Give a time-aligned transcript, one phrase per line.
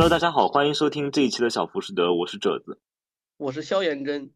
[0.00, 2.80] Hello，大家好，欢迎收听这一期的小浮士德，我是褶子，
[3.36, 4.30] 我是萧炎真。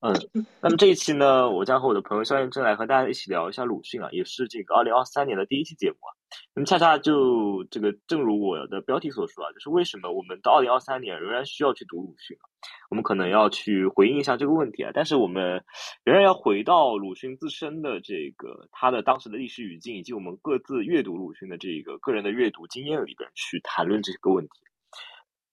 [0.00, 0.14] 嗯，
[0.62, 6.16] 那么这一期呢，我将和我的朋友萧炎真来和大家一起聊一下鲁迅啊，也是这个二零二三年的第一期节目啊。
[6.54, 12.48] 那么恰恰就这个，正如我的标题所说啊，就是为什么我们到二零二三年仍然需要去读鲁迅啊？
[12.88, 14.92] 我们可能要去回应一下这个问题啊。
[14.94, 15.62] 但是我们
[16.04, 24.50] 仍然要回到鲁迅自身的这个他的当时的历史语境，以及我们各自阅读鲁迅的这个个人的阅读经验里边去谈论这个问题。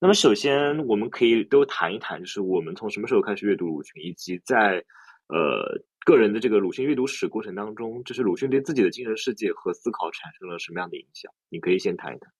[0.04, 4.84] 那么，首先我们可以都谈一谈，就是我们从什么时候开始阅读鲁迅，以及在
[5.28, 11.32] 呃个人的这个鲁迅阅读史过程当中，就是鲁迅对自己的精神世界和思考产生了什么样的影响？
[11.48, 12.30] 你可以先谈一谈。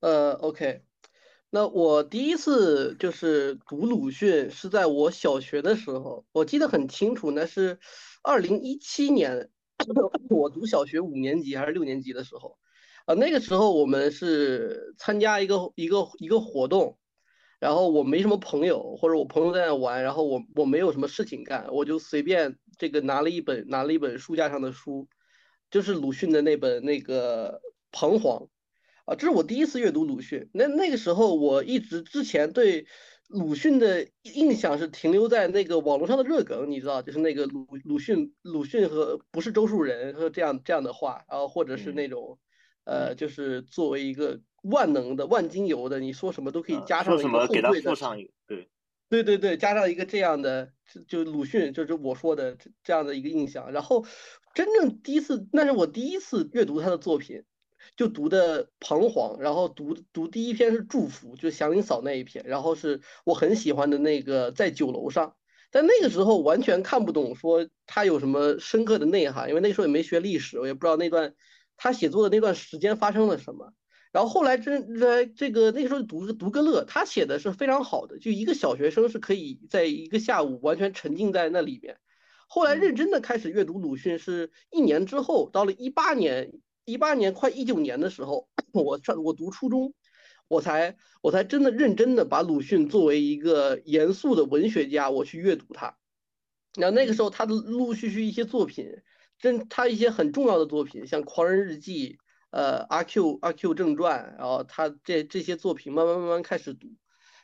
[0.00, 0.80] 呃，OK，
[1.50, 7.78] 那我第一次就是读鲁迅是在我小学的时候，我记得很清楚，那是
[8.24, 9.50] 二零一七年，
[10.30, 12.58] 我读小学五年级还是六年级的时候。
[13.08, 16.98] 啊，那个时候我们是参加一个一个一个活动，
[17.58, 25.08] 然后我没什么朋友，或者我朋友在那玩，然后我我没有什么事情干，我就随便这个拿了一本拿了一本书架上的书，
[25.70, 27.52] 就是鲁迅的那本那个
[27.92, 28.40] 《彷徨》，
[29.06, 30.50] 啊，这是我第一次阅读鲁迅。
[30.52, 32.86] 那那个时候我一直之前对
[33.26, 42.38] 鲁迅的印象是停留在那个网络上的热梗，你知道，就是那个鲁鲁迅鲁迅和不是周树人和这样这样的话，然后或者是那种。
[42.88, 47.94] 呃，就是作为一个万能的万金油的，你说什么都可以加上一个后缀的，
[48.46, 48.68] 对，
[49.10, 53.70] 对对对，加上一个这样的，就就鲁迅，就是我说的这这样的一个印象。
[53.72, 54.06] 然后
[54.54, 57.44] 真正第一次，那是我第一次阅读他的作品，
[57.94, 65.36] 就读的彷徨，然后读读第一篇是祝福，就祥林嫂那一篇，然后是我很喜欢的那个在酒楼上，
[65.70, 71.34] 但那个时候完全看不懂说他有什么深刻的内涵，因为那时候也没学历史，我也不知道那段。
[71.78, 73.72] 他写作的那段时间发生了什么？
[74.10, 81.98] 然后后来真在这个那个时候读读个乐，他写的是非常好的，就一个小学生是可以在一个下午完全沉浸在那里面。
[82.48, 86.52] 后来认真的开始阅读鲁迅是一年之后，到了一八年，
[86.84, 89.94] 一八年快一九年的时候， 我上我读初中，
[90.48, 95.96] 我才我才真的认真的把鲁迅作为一个严肃的文学家我去阅读他。
[96.76, 98.86] 然后那个时候他的陆陆续续一些作品。
[99.38, 102.14] 真他一些很重要的作品，像《狂人日记》、
[102.50, 106.88] 呃《阿 Q 阿 Q 正传》，然后他这这些作品慢慢慢慢开始读，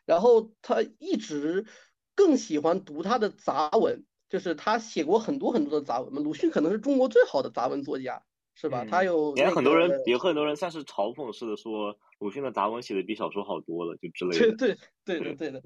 [0.04, 1.66] 然后他一直
[2.14, 6.20] 更喜欢读他的杂文，就是他写过很多很多的杂文嘛。
[6.20, 8.22] 鲁迅可能是中国最好的杂文作家，
[8.54, 8.84] 是吧？
[8.84, 14.56] 他有也很多人也很多人算是嘲讽似的说，鲁迅的杂文写的比小说好多了，就之类的。
[14.56, 15.62] 对对对的对的。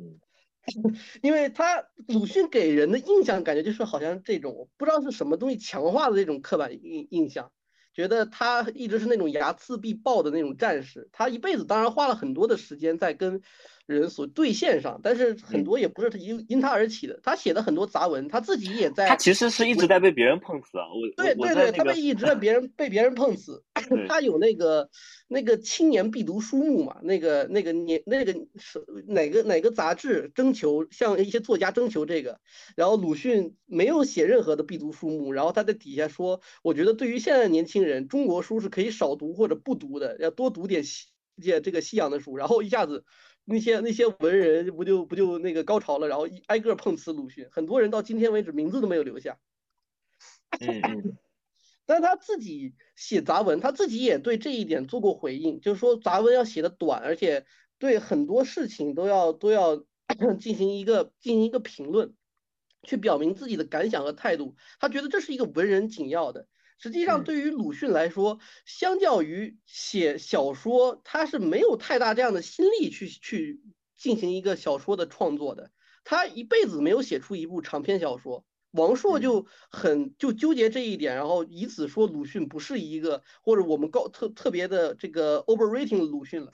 [1.22, 7.50] 因为他鲁迅给人的印象感觉就是好像这种不知道是什么东西强化的这种刻板印印象，
[7.92, 13.42] 觉得他一直是那种睚眦必报的那种战士，他一辈子当然花了很多的时间在跟。
[13.88, 17.18] 人所兑现上，但是很多也不是他因因他而起的。
[17.22, 19.08] 他写的很多杂文，他自己也在。
[19.08, 20.84] 他其实是一直在被别人碰瓷啊！
[20.92, 23.64] 我对对对，他被一直在别人 被别人碰瓷。
[24.06, 24.90] 他有那个
[25.26, 26.98] 那个青年必读书目嘛？
[27.02, 32.38] 那个那个年那个是哪个哪个杂志征求向一些作家征求这个，
[32.76, 41.06] 然后鲁迅没有写任何的必读书目，然后他在底下说：“我觉得对于现在的年轻人，中国书是可以少读或者不读的，要多读点西
[41.40, 43.06] 这个西洋的书。”然后一下子。
[43.50, 49.38] 那些那些文人不就不就那个高潮了，然后一挨个碰瓷鲁迅，很多人到今天为止名字都没有留下。
[50.60, 51.18] 嗯嗯。
[51.86, 57.46] 但他自己写杂文，他自己也对这一点做过回应，就是说杂文要写的短，而且
[57.78, 59.82] 对很多事情都要都要
[60.38, 62.14] 进行一个进行一个评论，
[62.82, 64.54] 去表明自己的感想和态度。
[64.78, 66.46] 他觉得这是一个文人紧要的。
[66.78, 73.60] 实际上，对于鲁迅来说，相较于写小说，他是没有太大这样的心力去去
[73.96, 75.72] 进行一个小说的创作的。
[76.04, 78.44] 他一辈子没有写出一部长篇小说。
[78.70, 86.52] 王朔就很就纠结这一点，然后以此说鲁迅不是一个或者我们高特特别的这个 overrating 鲁迅了。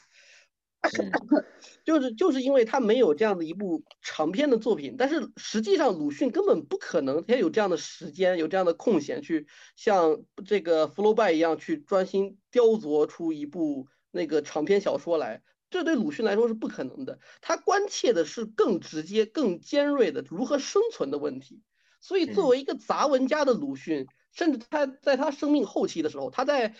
[1.84, 9.46] 就是就是因为他没有这样的一部长篇的作品，但是实际上鲁迅根本不可能他有这样的时间，有这样的空闲去
[9.76, 17.18] 像这个福楼拜一样去专心雕琢出一部那个长篇小说来，这对鲁迅来说是不可能的。
[17.40, 21.62] 他关切的是更直接、更尖锐的如何生存的问题。
[22.00, 26.74] 所以，作为一个杂文家的鲁迅，甚至他在他生命后期的时候，他在。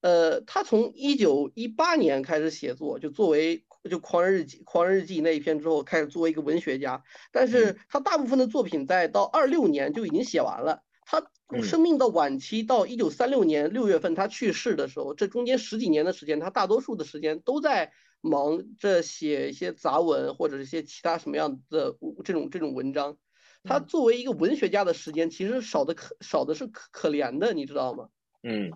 [0.00, 7.02] 呃，他从一九一八年开始写作，就作为就《狂人日记》《狂人日记》那一篇之后，开始作为一个文学家。
[7.32, 10.82] 但是他大部分的作品在到二六年就已经写完了。
[11.04, 11.30] 他
[11.62, 23.16] 生命的晚期到一九三六年六月份他去世的时候，这中间十几年的时间，他大多数的时间都在忙着写一些杂文或者一些其他什么样的这种这种文章。
[23.64, 28.08] 他作为一个文学家的时间其实少的可少的是可可怜的，你知道吗？
[28.42, 28.70] 嗯，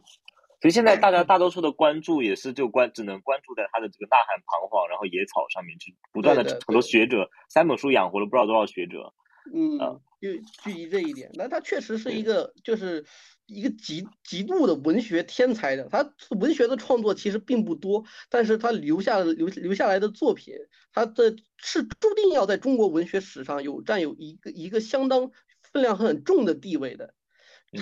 [0.63, 9.13] 所以现在大家大多数的关注也是就关只能关注在他的这个呐喊彷徨，然后野草上面去不断的很多学者三本书养活了不知道多少学者。
[9.53, 9.77] 嗯，
[10.21, 10.29] 就
[10.63, 13.05] 基于这一点，那他确实是一个就是
[13.47, 20.55] 一个极极度的文学天才的，他文学的创作其实并不多，但是他留下留留下来的作品，
[20.93, 25.33] 他的是注定要在中国文学史上有占有一个一个相当
[25.73, 27.13] 分量很重的地位的。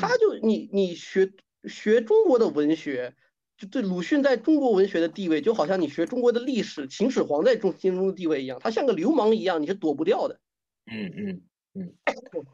[0.00, 1.30] 他就你你学
[1.64, 3.14] 学中国的文学，
[3.56, 10.40] 就对鲁迅在中国文学的地位，就好像你学中国的历史秦始皇在中心中的地位一样，他像个流氓一样，你是躲不掉的。
[10.86, 11.42] 嗯嗯。
[11.72, 11.94] 嗯，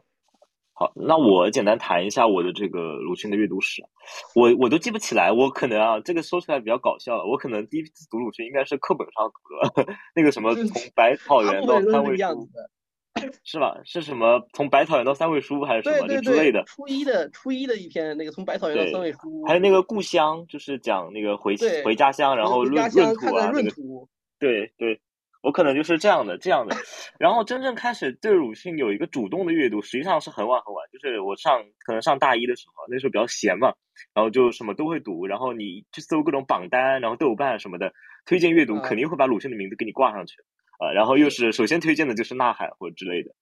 [0.79, 3.83] 好，那我简单谈一下我的这个鲁迅的阅读史，
[4.35, 12.47] 我我都记不起来，我可能啊，这个说出来比较搞笑，我可能第一次读鲁迅应该是课本上读的， 那个什么从百草园到三味书，
[13.45, 13.79] 是吧？
[13.85, 16.63] 是什么从百草园到三味书还是什么之类的？
[16.65, 23.71] 初一的初一的一篇那个从百草园到三味书，还有那个故乡，就是讲那个回回家乡，然后闰闰土啊那个，
[24.39, 25.01] 对对。
[25.43, 26.75] 我可能就是这样的，这样的，
[27.21, 33.73] 然后真正开始对鲁迅有一个主动的阅读，实际上是很晚很晚，就是我上可能上大一的时候，那时候比较闲嘛，
[34.13, 37.93] 然后就什么都会读，然后你去搜各种榜单，然后豆瓣什么的
[38.25, 40.39] 推荐阅读，肯定会把鲁迅的名字给你挂上去
[40.79, 43.35] 啊，然后又是首先推荐的就是《呐喊》或者之类的，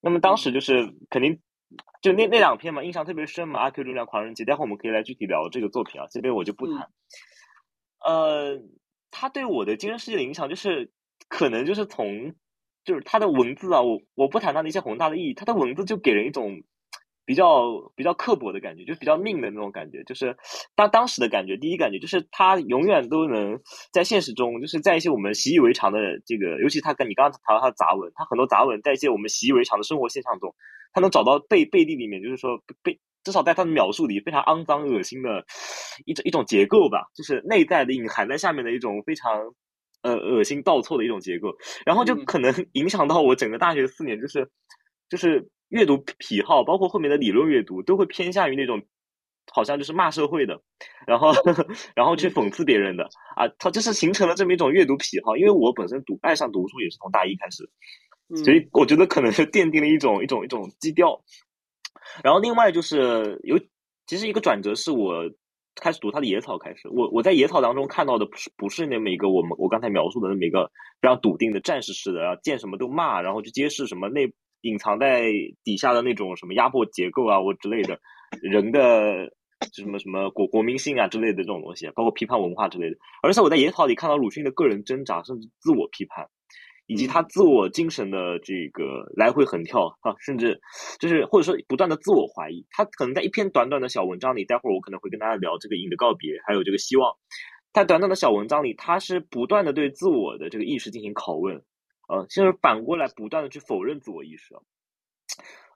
[0.00, 1.40] 那么当时就是肯定
[2.00, 6.88] 就那那两篇嘛，印象特别深嘛，《阿 Q 重量狂人节》，待会我们可以来具体聊这个作品啊，这边我就不谈。
[8.04, 8.60] 呃，
[9.10, 10.90] 他对我的精神世界的影响就是。
[11.28, 12.34] 可能就是从，
[12.84, 16.62] 就是他的文字啊，我我不谈他的一些宏大的意义，他的文字就给人一种
[17.24, 20.02] 比较比较刻薄的感觉，就比较命的那种感觉。
[20.04, 20.36] 就是
[20.74, 23.60] 当当时的感觉，第一感觉就是他永远都能
[23.92, 30.54] 在现实中，就是在一些我们习以为常的这个，尤其他跟你刚刚谈到他的杂文，他很多杂文在一些我们习以为常的生活现象中，
[30.92, 35.44] 他能找到背背地里面，就是说背至少在他的描述里非常肮脏恶心的
[36.04, 39.54] 一种一种结构吧，就是内在的隐含在下面的一种非常。
[40.04, 41.54] 呃，恶心倒错的一种结构，
[41.86, 44.50] 然后就可能影响到我整个大学四年，就是
[45.08, 48.82] 就是阅读癖好，包括后面的理论阅读，都会偏向于那种
[49.50, 50.60] 好像就是骂社会的，
[51.06, 51.32] 然后
[51.96, 53.04] 然后去讽刺别人的
[53.36, 55.34] 啊，它就是形成了这么一种阅读癖好。
[55.36, 57.68] 因为我本身读爱上读书也是从大一开始，
[58.44, 61.24] 所以我觉得可能是奠定了一种一种一种基调。
[62.22, 63.58] 然后另外就是有
[64.06, 65.30] 其实一个转折是我。
[65.74, 70.70] 开始读他的野草开始，我我在野草当中看到的不是不是那么一个我们我刚才描述的那么一个
[71.00, 74.30] 非常笃定的战士式的，然后见什么都骂，然后去揭示什么那
[74.62, 75.30] 隐藏在
[75.62, 77.98] 底下的那种什么压迫结构啊或之类的，
[78.40, 79.30] 人的
[79.72, 82.96] 什么什么国国民性啊之类的这种东西，包括批判文化之类的。
[83.22, 86.26] 而且我在研讨里看到鲁迅的个人挣扎，甚至自我批判。
[86.88, 90.60] 以及他自我精神的这个来回横跳啊，甚至
[90.98, 97.10] 就是或者说不断的自我怀疑，他可能在一篇短短的小文章里，待会儿我可能会跟大家聊这个影的告别，还有这个希望，
[97.72, 101.62] 在短短的小文章里，他是不断的对自我的这个意识进行拷问，
[102.12, 104.54] 呃，就是反过来不断的去否认自我意识，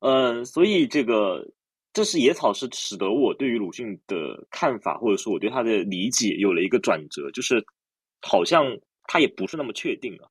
[0.01, 1.51] 呃，所以这个
[1.95, 7.65] 这是野草是使得我对于鲁迅的看法，或者说我对他的理解有了一个转折，就是
[8.21, 10.29] 好像他也不是那么确定啊。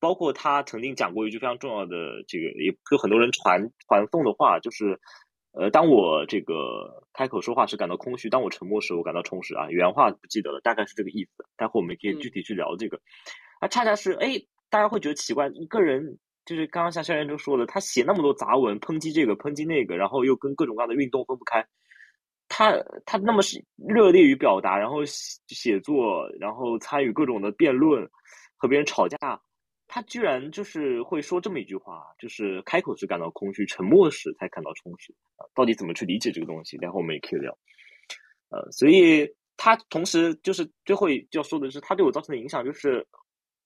[0.00, 1.96] 包括他曾经讲过一句非常重要的，
[2.26, 5.00] 这个也有很多人传传颂的话，就是，
[5.52, 9.70] 呃，当我这个开口说话时感到空虚，当我沉默时我感到充实啊。
[9.70, 11.46] 原话不记得了，大概是这个意思。
[11.56, 13.00] 待会我们可以具体去聊这个。
[13.60, 21.66] 啊，恰恰是，哎，大家会觉得奇怪，一个人就是刚刚像肖元洲说的，他写那么多杂文，抨击这个，抨击那个，然后又跟各种各样的运动分不开，
[22.48, 28.08] 他他那么是热烈于表达，然后写作，然后参与各种的辩论，
[28.56, 29.40] 和别人吵架。
[29.86, 35.14] 他居然就是会说这么一句话，就是开口时感到空虚，沉默时才感到充实！
[35.54, 36.78] 到底怎么去理解这个东西？
[36.78, 37.56] 待会我们也可以聊。
[38.48, 43.06] 呃，所以他同时就是最后要说的是，他对我造成的影响就是，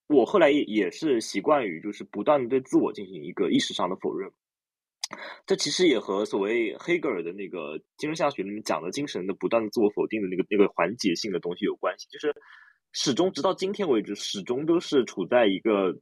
[0.09, 4.31] 我后来也也是习惯于就是不断的对自我进行一个意识上的否认。
[5.47, 12.35] 这其实也和所谓黑格尔的那个精神象学里面讲的精神的不断的自我否定的那个那个环节性的东西有关系，就是
[12.93, 15.99] 始终直到今天为止，始终都是处在一个。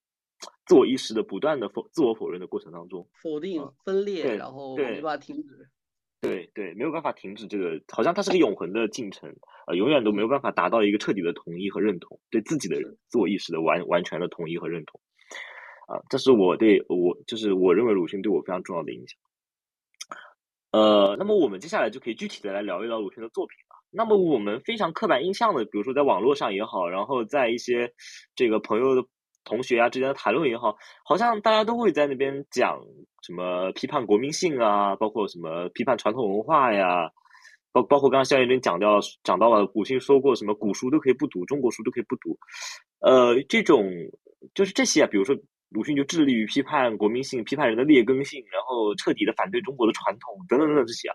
[0.67, 5.67] 自我意识的不断的否自我否认的过程当中，否定分裂，然后没办法停止。
[6.21, 9.33] 对对，没有办法停止这个，好像它是个永恒的进程，
[9.67, 12.77] 呃，永远都没有办法达到一个彻底的统一和认同，对自己的
[13.09, 15.01] 自我意识的完完全的统一和认同。
[15.87, 19.19] 啊，这是我对我就是我认为鲁迅对我非常重要的影响。
[20.73, 23.77] 呃，那么我们接下来就可以具体的来聊一聊鲁迅的作品了。
[23.91, 27.93] 那么我们非常刻板印象的，比如说在网络上也好，然后在一些
[28.35, 29.07] 这个朋友的
[29.47, 30.77] 同学啊之间的谈论也好，
[31.07, 32.79] 好像大家都会在那边讲
[33.23, 37.11] 什么批判国民性啊，包括什么批判传统文化呀，
[37.73, 42.39] 包包括刚刚肖炎真讲到讲到了，鲁迅说过什么古书都可以不读，中国书都可以不读，
[43.01, 43.91] 呃，这种
[44.55, 45.35] 就是这些啊，比如说。
[45.71, 51.15] 鲁迅就致力于批判国民性，批判人的劣根性，然后彻底的反对中国的传统，等等等等这些啊，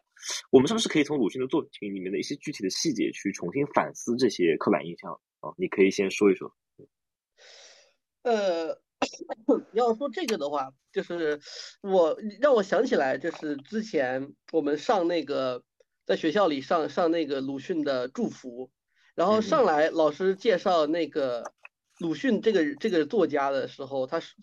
[0.52, 5.10] 我们是不是可以从鲁迅的作品里面的一些具体的细节去重新反思这些刻板印象
[5.40, 5.50] 啊？
[5.58, 6.54] 你可以先说一说。
[8.24, 8.78] 呃，
[9.74, 11.40] 要说这个的话，就是
[11.82, 15.64] 我让我想起来，就是之前我们上那个
[16.06, 18.70] 在学校里上上那个鲁迅的祝福，
[19.16, 21.54] 然后上来老师介绍那个。
[22.00, 24.34] 鲁迅这个这个作家的时候，他是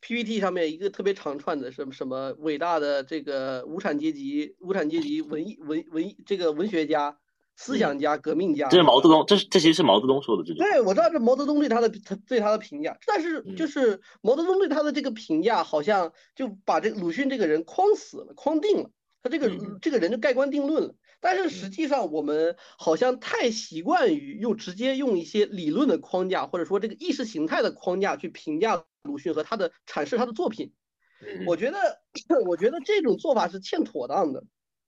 [0.00, 7.18] PPT 上面一个特别长串的什么什么伟大的这个无产阶级无产阶级文艺文文这个文学家、
[7.56, 8.68] 思想家、革命家。
[8.68, 10.58] 这是毛泽东，这是这其实是毛泽东说的这句。
[10.58, 18.90] 对，我知道这毛泽东对他的他对他的评价，但是就是毛泽东对他的这个评价，好像就把这鲁迅这个人框死了、框定了，
[19.22, 20.94] 他这个这个人就盖棺定论了。
[21.20, 30.72] 但是实际上，我们好像太习惯于用直接用一些理论的框架，或者说这个意识形态的框架去评价鲁迅和他的阐释他的作品。
[31.46, 31.78] 我觉得，
[32.44, 34.42] 我觉得这种做法是欠妥当的。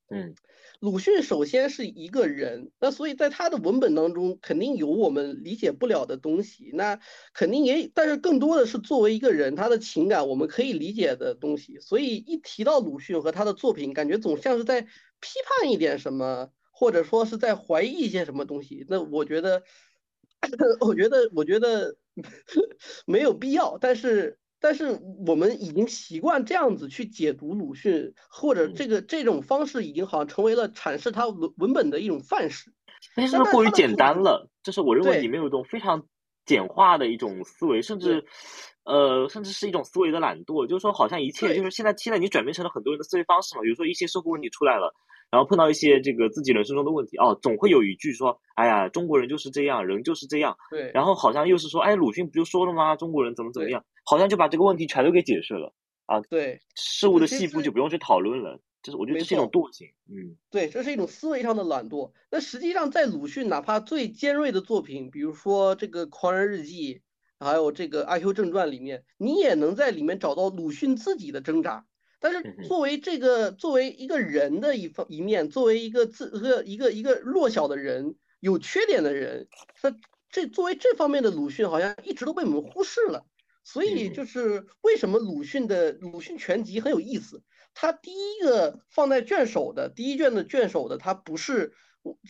[0.09, 0.35] 嗯。
[0.81, 6.99] 鲁迅首先是一个人，那所以在他的文本当中肯定有我们理解不了的东西，那
[7.33, 11.79] 肯定也，但是更多的是作为一个人他的情感我们可以理解的东西。
[11.79, 14.89] 所以一提到鲁迅和他的作品，感觉总像是在批
[15.61, 18.85] 判一点什么，或者说是在怀疑一些什么东西。
[18.89, 19.63] 那我觉得，
[20.81, 21.95] 我觉得，我觉得
[23.07, 24.37] 没有必要，但是。
[24.65, 32.73] 但是我们已经习惯这样子去解读鲁迅，或者这个这种方式已经好像成为了阐释他文文本的一种范式。
[33.15, 36.03] 但是过于简单了，就是我认为里面有一种非常
[36.47, 38.25] 简化的一种思维，甚至
[38.85, 40.65] 呃，甚至是一种思维的懒惰。
[40.65, 43.61] 就是说，好像一切就是现在现在你转变成了很多人的思维方式嘛。
[43.61, 44.91] 比如说一些社会问题出来了。
[45.31, 50.91] 然后碰到一些这个自己人生中的问题哦，总会有一句说：“哎呀，中国人就是这样，人就是这样。”对。
[50.93, 52.95] 然后好像又是说：“哎，鲁迅不就说了吗？
[52.95, 55.73] 中国人怎么怎么样？”好像就把这个问题全都给解释了
[56.05, 56.21] 啊。
[56.21, 56.61] 对。
[56.75, 59.87] 事物的细部就不用去讨论了，就是我觉得这是一种惰性。
[60.07, 60.37] 嗯。
[60.49, 62.11] 对，这是一种思维上的懒惰。
[62.31, 66.95] 那实际上，在鲁迅哪怕最尖锐的作品，比如说这个《狂人日记》，
[67.45, 71.85] 还有这个《阿 Q 正传》里面，你也能在里面找到鲁迅自己的挣扎。
[72.19, 79.47] 但是作为这个作为一个人的一方一面，作为一个自个一个一个弱小的人，有缺点的人，
[79.79, 79.95] 他
[80.31, 83.25] 这作为这方面的鲁迅好像一直都被我们忽视了。
[83.65, 87.43] 所以就是为什么鲁迅的鲁迅全集很有意思？
[87.73, 91.73] 他第一个放在卷首的第一卷的卷首的，他不是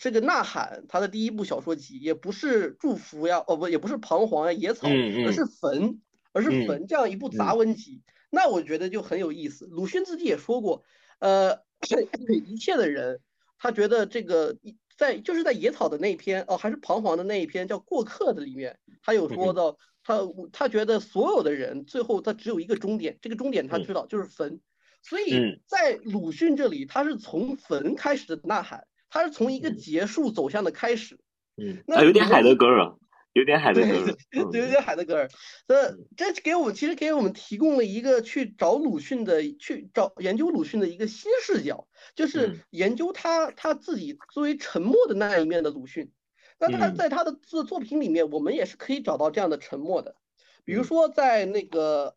[0.02, 4.88] 这个呐喊，他的第一部小说集，也不是祝福呀，哦不，也不是彷徨呀野草，
[5.28, 6.02] 而是坟，
[6.32, 8.02] 而是坟这样一部杂文集。
[8.32, 9.66] 那我觉得就很有意思。
[9.68, 10.84] 鲁迅自己也说过，
[11.20, 11.60] 呃，
[12.48, 13.20] 一切的人，
[13.60, 14.58] 他觉得这个
[14.98, 20.22] 在就是在野草的那一篇哦，还是彷徨的那一篇叫过客的里面，他有说到他
[20.54, 24.62] 他觉得所有的人最后他只有一个终点，这个终点他知道就是坟。
[25.02, 31.20] 所以在鲁迅这里，他是从坟开始的呐喊，他是从一个结束走向的开始。
[31.58, 32.96] 嗯，那有点海德格尔。
[33.34, 34.16] 有点海德格尔，
[34.50, 35.28] 对，有点海德格尔。
[35.68, 41.86] 这这给我们其实给我们提供了一个去找鲁迅的、去找研究鲁迅的一个新视角，
[42.16, 46.12] 就是研究他他自己作为沉默的那一面的鲁迅。
[46.60, 50.16] 那他在他的作作品里面，我们也是可以找到这样的沉默的。
[50.64, 52.16] 比如说在那个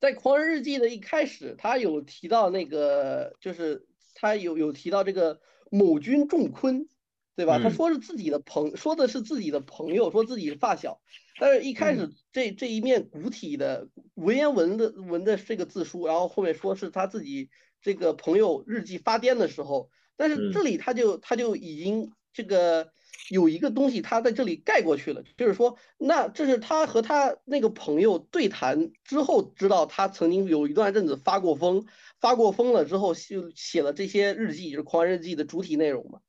[0.00, 6.88] 在《狂人日记》的一开始，他有提到那个，就是他有有提到这个某君仲坤。
[7.34, 7.58] 对吧？
[7.58, 11.00] 他说是自己的朋，说的是自己的朋友，说自己的发小，
[11.40, 17.48] 但是一开始这这一面古体的文言文的文的这个字书，然后后面说是他自己
[17.80, 22.92] 这个朋友日记发癫的时候，但是这里他就他就已经这个
[23.30, 31.86] 有一个东西他在这里盖过去了，就是说那这是他和他那个朋友对谈之后知道他曾经有一段阵子发过疯，
[32.20, 36.20] 发过疯了之后就写了这些日记，就是狂人日记的主体内容嘛。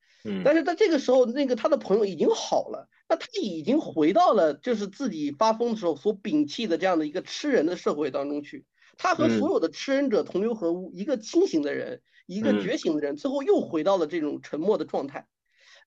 [0.42, 8.64] 但是在这个时候，那个他的朋友已经好了，那他已经回到了就是自己发疯的时候所摒弃的这样的一个吃人的社会当中去。
[8.96, 15.26] 他和所有的吃人者同流合污，一个清醒的人，一个觉醒的人，最后又回到了这种沉默的状态。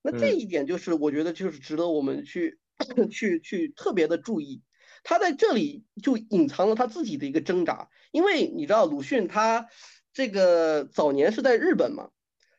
[0.02, 2.60] 那这一点就是我觉得就是值得我们去
[3.12, 4.62] 去去特别的注意。
[5.04, 9.68] 他在这里就隐藏了他自己的一个挣扎，因为你知道鲁迅他
[10.14, 12.10] 这个早年是在日本嘛。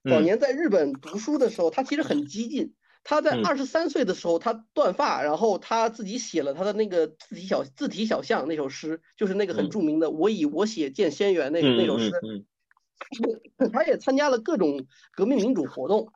[0.08, 2.74] 早年在日本读书的时候，他其实很激进。
[3.04, 12.12] 他在二十三岁的时候，他断发，然后他自己写了他的那个字体小字体小象那首诗，就是那个很著名的“我以我写见仙缘”那那首诗。
[13.72, 16.12] 他也参加了各种革命民主活动，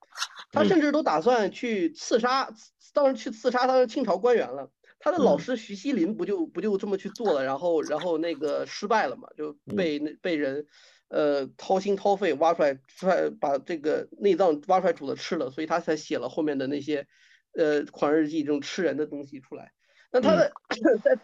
[0.50, 2.52] 他甚至都打算去刺杀，
[2.92, 4.70] 当时去刺杀当时清朝官员了。
[5.04, 10.64] 他的老师徐锡林不就不就这么去做了，然后然后那个失败了嘛，就被那被人，
[11.08, 17.08] 呃掏心掏肺挖出来出来把这个内脏挖出来煮了吃了，所以他才写了后面的那些，
[17.54, 19.72] 呃狂日记这种吃人的东西出来。
[20.12, 20.52] 那他的
[21.02, 21.18] 在，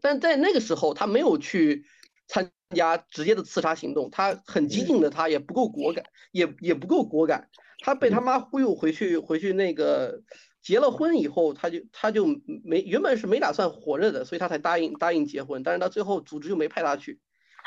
[0.00, 1.86] 但在那个时候他没有去
[2.28, 7.48] 参加直接的刺杀行动，他很激进的他也不够果敢，也也不够果敢，
[7.80, 10.22] 他被他妈忽悠回去回去那个。
[10.62, 12.26] 结了婚以后，他就他就
[12.64, 15.62] 没原本是没打算活着的，所以他才答应答应结婚。
[15.62, 17.20] 但是他最后组织就没派他去，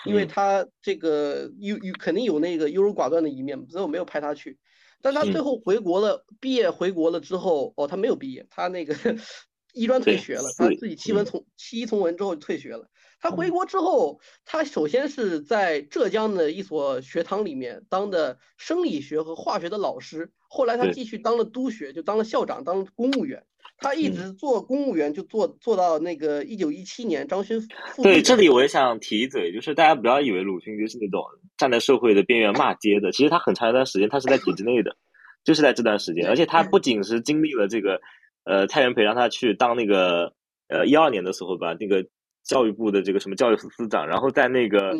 [0.03, 4.57] 因为他这个优优肯定有那个优柔寡断的一面，最后没有派他去。
[5.01, 8.93] 但他最后回国了，毕业回国了之后，哦，他没有毕业，他那个
[9.71, 12.89] 医专退学了，他自己弃文从弃医从文之后就退学了。
[13.21, 23.43] 他回国之后，他首先是在浙江的一所学堂里面当的生理学和化学的老师，后来他继续当了督学，就当了校长，当了公务员。
[23.81, 28.03] 他一直做公务员，就做做到那个一九一七年张勋复。
[28.03, 31.23] 对，这里我也想提一嘴，就是大家不要以为鲁迅就是那种
[31.57, 34.97] 站在社会的边缘骂街的，其实他很长一段时间他是在体制内的，
[35.45, 38.01] 就是在这段时间，而且他不仅是经历了这个，
[38.43, 40.33] 呃，蔡元培让他去当那个，
[40.67, 42.05] 呃，一二年的时候吧，那个。
[42.43, 44.95] 教育部的这个什么教育司司长，然后在那个，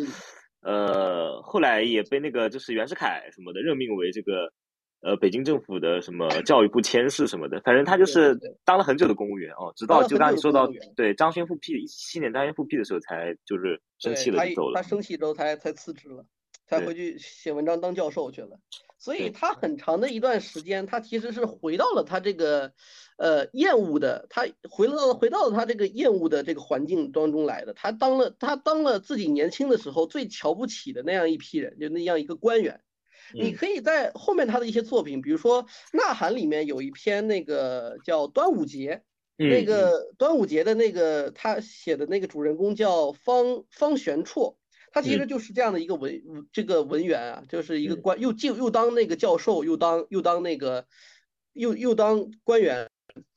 [0.61, 4.51] 呃，后来也被那个就是袁世凯什么的任命为这个，
[5.01, 16.25] 呃，北京政府的什么教育部监事什么的，反正他就是当了很久的公务员哦，直到就刚你说到对张勋复辟一七年张勋复辟的时候才就是生气了就走了，他生气之后才才辞职了，
[16.67, 18.59] 才回去写文章当教授去了。
[18.99, 22.73] 所以他很长的一段时间，他其实是回到了他这个，
[23.17, 27.73] 呃，厌恶的，他回到回到了他这个厌恶的这个环境当中来的。
[27.73, 32.81] 他当了他当了自己年轻的时候最瞧不起的那样一批人，就那样一个官员。
[33.33, 39.03] 你可以在后面他的一些作品，比如说《呐喊》里面有一篇那个叫《端午节》，
[39.49, 44.55] 那个端午节的那个他写的那个主人公叫方方玄绰。
[44.91, 46.21] 他其实就是这样的一个文
[46.51, 50.87] 这个文员啊，就是一个官，又进又当那个教授，又当又当那个，
[51.53, 52.89] 又又当官员，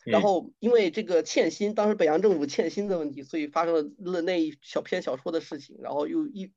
[0.05, 6.53] 然后因为这个欠薪，当时北洋政府欠薪的问题，所以发生了那一小篇小说的事情，然后又一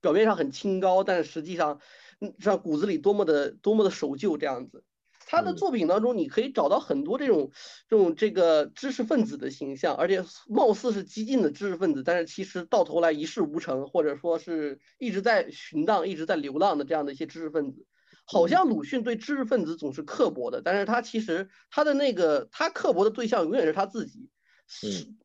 [0.00, 1.80] 表面上很清高，但是实际上，
[2.20, 4.84] 嗯，让骨子里多么的多么的守旧这样子。
[5.30, 7.52] 他的作品当中，你可以找到很多这种
[7.88, 17.86] 这种这个知识分子的形象，而且貌似是激进的知识分子，但是其实到头来一事无成，或者说是一直在寻荡、一直在流浪的这样的一些知识分子。
[18.24, 24.28] 好像鲁迅对知识分子总是刻薄的，但是他其实他的那个他刻薄的对象永远是他自己。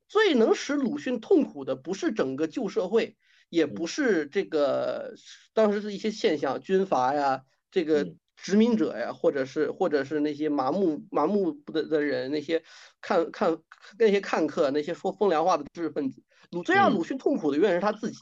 [0.08, 3.18] 最能使鲁迅痛苦的不是整个旧社会，
[3.50, 5.16] 也不是这个
[5.56, 7.42] 当时的一些现象，军阀呀，
[7.72, 8.14] 这个。
[8.46, 12.64] 殖民者呀，或者是或者是那些麻木麻木的的人，那些
[13.02, 13.58] 看看
[13.98, 18.20] 那些看客，那些说风凉话的知识分子，鲁最让鲁迅痛苦的永远是他自己，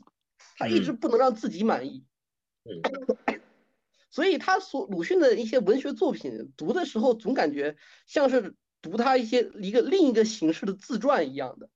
[0.58, 2.06] 他一直不能让自己满意。
[4.10, 7.76] 所以他所鲁迅的一些文学作品读的时候，总感觉
[8.08, 11.70] 像是读他一些一个另一个形式的自传一样的。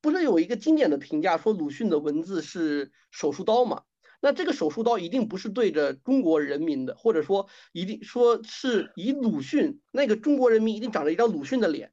[0.00, 3.82] 不是有一个经典的评价说鲁迅的文字是手术刀吗？
[4.20, 11.92] 那这个手术刀一定不是对着中国人民的，或者说一定说是以鲁迅那个中国人民一定长着一张鲁迅的脸，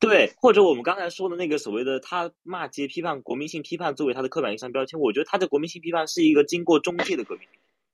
[0.00, 7.46] 对，或者我们刚才说的那个所谓的他骂街批判国民性批判作为他的刻板印象标签，我觉得他的国民性批判是一个经过中介的革命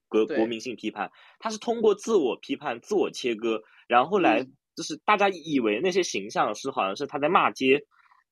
[0.08, 7.84] 革国民性批判，他是通过自我批判、自我切割，然后来就是大家以为那些形象是好像是他在骂街，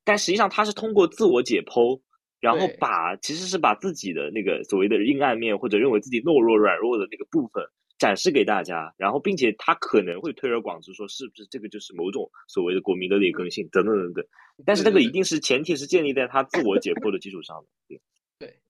[0.04, 2.00] 但实际上他是通过自我解剖。
[2.40, 7.64] 然后把其实是把自己的那个所谓的阴暗面，或者认为自己懦弱软弱的那个部分
[7.98, 14.24] 展示给大家，然后并且他可能会推而广之说是不是这个就是某种所谓的国民的劣根性等等等等，
[14.64, 17.66] 但是这个一定是前提是建立在他自我解剖的基础上的。
[17.88, 18.00] 对，
[18.38, 18.60] 对，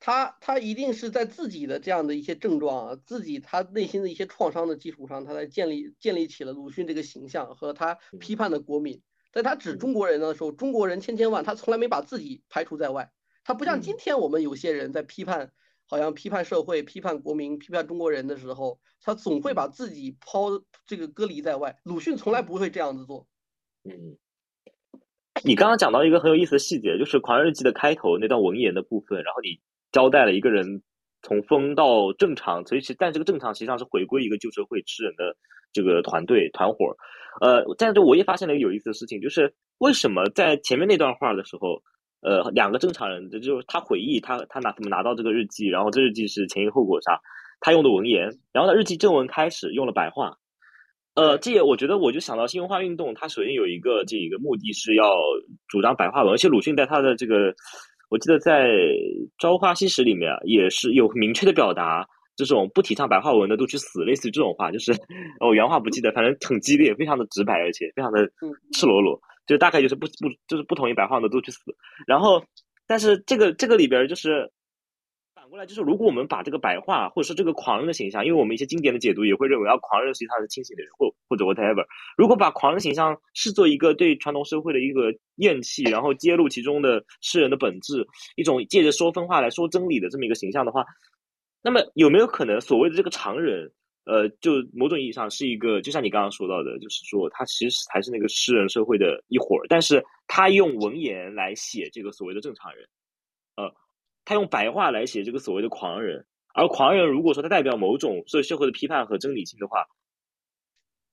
[0.00, 9.02] 他他一定是在自己的这样的一些症状啊，自己他内心的一些创伤的基础上，他才建立建立起了鲁迅这个形象和他批判的国民。
[9.34, 13.10] 在他指中国人的时候，中国人千千万，他从来没把自己排除在外。
[13.42, 15.50] 他不像今天我们有些人在批判，
[15.86, 20.50] 好像批判社会、批判国民、批判中国人的时候，他总会把自己抛
[20.86, 21.76] 这个隔离在外。
[21.82, 23.26] 鲁迅从来不会这样子做。
[23.82, 24.16] 嗯，
[25.44, 30.80] 你刚刚讲到一个很有意思的细节，就是《狂人日记》的开头那段文言的部分，然后你交代了一个人
[31.22, 35.36] 从疯到正常，所以其但这个正常实际上是回归一个旧社会吃人的
[35.72, 36.96] 这个团队团伙
[37.40, 41.82] 呃，在这我也发现了一个有意思的事情，就是为什么在前面那段话的时候，
[42.22, 47.20] 呃，两个正常人，这就是他回忆他他拿怎么拿到这个日记，然后这日记是前因后果啥，
[47.60, 50.36] 他用的文言，然后呢日记正文开始用了白话。
[51.16, 55.14] 呃，这也我觉得，我就想到新文化运动，它首先有一个这一个目的是要
[55.68, 57.54] 主张白话文，而且鲁迅在他的这个，
[58.10, 58.66] 我记得在
[59.38, 62.04] 《朝花夕拾》里面也是有明确的表达，
[62.36, 64.92] 这种不提倡白话文的都去死，类似于这种话，就是
[65.40, 68.26] 我原话不记得，反正很激烈，非常的直白，而且非常的
[68.72, 71.60] 赤裸裸，就大概就是不不就是不同意白话文的都去死。
[72.06, 72.44] 然后，
[72.86, 74.50] 但是这个这个里边就是
[75.34, 75.44] 反。
[75.50, 81.84] 过来就是，如果我们把这个白话，或者说这个狂人的形象，因为我们一些经典的解读也会认为，啊，狂人实际上是清醒的人，或或者 whatever。
[82.16, 90.84] 如果把狂人形象视作一个对传统社会的一个厌弃，然后揭露其中的世人的本质，一种借着说分话来说真理的这么一个形象的话，
[91.64, 93.72] 那么有没有可能所谓的这个常人，
[94.04, 102.86] 呃，就某种意义上是一个，就像你刚刚说到的，就是说他其实还是那个诗人社会的一伙儿，但是他用文言来写这个所谓的正常人，
[103.56, 103.74] 呃。
[104.26, 106.24] 他用白话来写这个所谓的狂人，
[106.54, 109.84] 而狂人如果说他代表某种对社会的批判和真理性的话，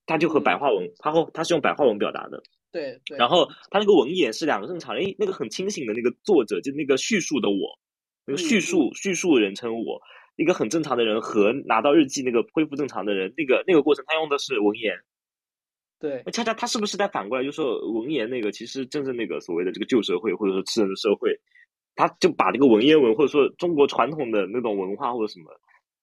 [0.05, 2.41] 他就和白话文，他和他是用白话文表达的。
[2.71, 7.77] 对，对然后他那个文言是两个正常人，那个很清醒的那个作者，就那个叙述的我，
[8.25, 10.01] 那个叙述叙述人称我，
[10.35, 14.97] 一个很正常的人和拿到日记那个恢复正常的人，那个那个过程他用的是文言。
[15.99, 21.39] 对，恰恰他是不是在反过来就说文言那个其实真正那个所谓的这个旧社会或者说吃人的社会。
[21.93, 25.51] 他就把这个文言文或者说中国传统的那种文化或者什么，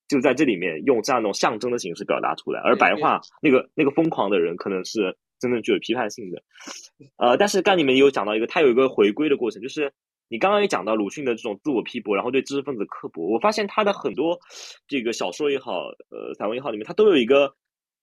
[0.06, 6.42] 就在这里面用这样一种象征的形式表达出来，而白话那个那个疯狂的人可能是真正具有批判性的。
[7.16, 9.90] 呃，但是刚你们有讲到一个，他有一个回归的过程，就是
[10.28, 13.26] 你刚刚也讲到鲁迅的这种自我批驳，然后对知识分子刻薄。
[13.32, 14.38] 我发现他的很多
[14.86, 17.54] 这个小说也好，呃，散文也好，里面他都有一个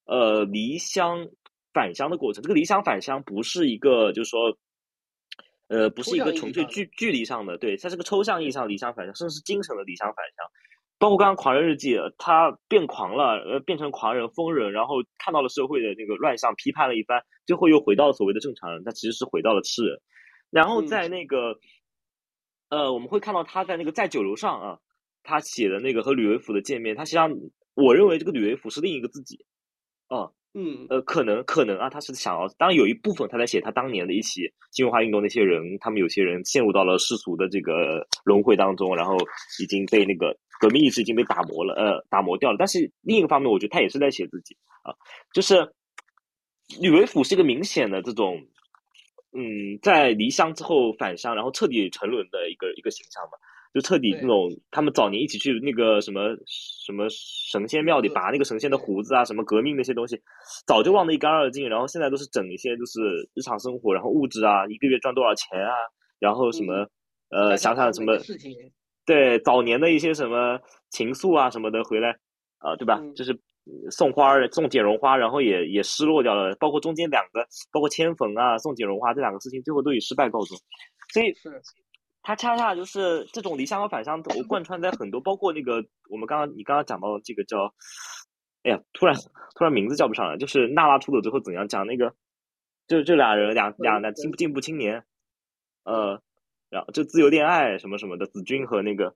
[0.06, 1.28] 呃离乡
[1.74, 2.42] 返乡的过程。
[2.44, 4.58] 这个离乡返乡不是一个就是说。
[5.68, 10.46] 呃，不是一个纯粹距距离上的，对，它是个抽象意义上的离乡返乡，甚至是精神的离乡返乡。
[11.00, 20.00] 包括刚刚《狂人日记》，他变狂了，呃，变成狂人、疯人，然后看到了社会的那个乱象，批判了一番，最后又回到所谓的正常人，他其实是回到了吃人。
[20.52, 21.58] 然后在那个，
[22.70, 24.80] 呃，我们会看到他在那个在酒楼上啊，
[25.24, 27.32] 他写的那个和吕维甫的见面，他实际上，
[27.74, 29.46] 我认为这个吕维甫是另一个自己，
[30.08, 30.32] 啊。
[30.58, 39.18] 嗯，呃，可能可能啊，他是想要，当然有一部分他在写他当年的一起新文化运动那些人，他们有些人陷入到了世俗的这个轮回当中，然后
[39.62, 42.58] 已经被那个革命意志已经被打磨了，呃，打磨掉了。
[42.58, 44.96] 但是另一个方面，我觉得他也是在写自己啊，
[45.34, 45.74] 就是
[46.80, 48.42] 吕维甫是一个明显的这种，
[49.36, 53.38] 嗯，在离乡之后返乡，然后彻底沉沦的一个一个形象嘛。
[53.74, 60.18] 就彻底那种，他们早年一起去那个什么什么神仙庙里拔那个神仙的胡子啊，什么革命那些东西，
[60.66, 61.68] 早就忘得一干二净。
[61.68, 63.02] 然后现在都是整一些就是
[63.34, 65.74] 日常生活，然后物质啊，一个月赚多少钱啊，
[66.20, 66.88] 然后什么
[67.32, 68.18] 呃想想什么
[69.06, 70.58] 对早年的一些什么
[70.90, 72.18] 情愫啊什么的回来
[72.60, 73.02] 啊，对吧？
[73.14, 73.38] 就是
[73.92, 76.56] 送花送剪绒花，然后也也失落掉了。
[76.60, 80.58] 包括中间两个，包括迁坟啊，送剪绒花这两个事情，最后都以失败告终。
[81.14, 81.34] 所以。
[82.28, 87.72] 他恰恰就是这种离乡和返乡，我贯穿在很多，包括那个我们刚刚你刚刚讲到这个叫，
[88.64, 89.16] 哎呀，突然
[89.54, 92.16] 突然名字叫不上来，就是娜拉出走之后怎样讲那个，
[92.88, 95.04] 就这俩人两两两进步进步青年，
[95.84, 96.20] 呃，
[96.72, 99.16] 然后就自由恋爱什么什么的，子君和那个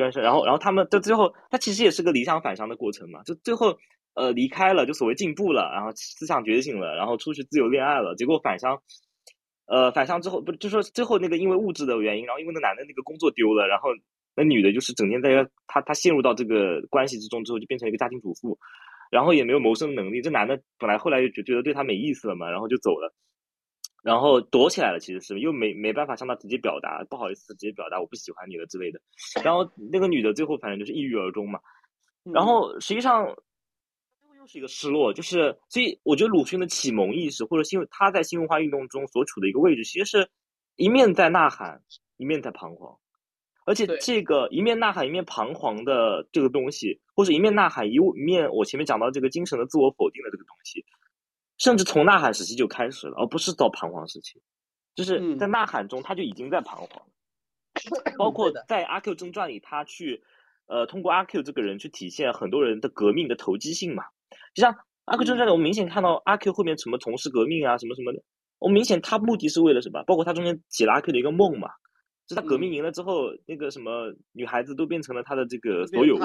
[0.00, 3.76] 专胜，然后然后他们到最后，他其实也是个理想返乡的过程嘛，就最后
[4.14, 8.80] 呃离开了，就所谓进步了，然后思想觉醒了，然后出去自由恋爱了，结果返乡。
[9.66, 13.90] 呃，返乡之后不就说最后那个因为物质的原因，然后因为那男的那个工作丢了，然后
[14.34, 18.58] 那女的就是整天在他他陷入到这个关系之中之后，就变成一个家庭主妇，
[19.12, 20.20] 然后也没有谋生能力。
[20.22, 23.14] 这男的本来后来就觉得对他没意思了嘛，然后就走了，
[24.02, 29.00] 然后躲起来了，其实是又没没办法向他直接表达，不好意思直接表达我不喜欢你了之类的。
[29.44, 31.60] 然后那个女的最后反正就是抑郁而终嘛。
[32.24, 33.34] 然后实际上。
[34.40, 40.30] 又是一个失落，就是所以我觉得鲁迅的启蒙意识，或者新他在新文化运动中所处的一个位置，其实是
[40.76, 41.82] 一面在呐喊，
[42.16, 42.96] 一面在彷徨，
[43.66, 50.82] 而且这个一面呐喊一面彷徨的这个东西，或者一面呐喊一一面我前面讲到这个精神的自我否定的这个东西，
[51.60, 54.40] 甚至从呐喊时期就开始了，而不是到彷徨时期，
[54.94, 57.02] 就是在呐喊中他就已经在彷徨，
[58.18, 60.22] 包括在《阿 Q 正传》里，他去
[60.66, 64.04] 呃通过阿 Q 这个人去体现很多人的革命的投机性嘛。
[64.54, 68.22] 就像阿 Q 正传里，我们明显看到阿 Q 后面什么从事革命啊，什么什么的。
[68.58, 70.02] 我明显他目的是为了什么？
[70.04, 71.68] 包括他中间解了阿 Q 的一个梦嘛，
[72.26, 76.20] 就他革命赢了之后，那个什么女孩子都变成了他的这个所有物，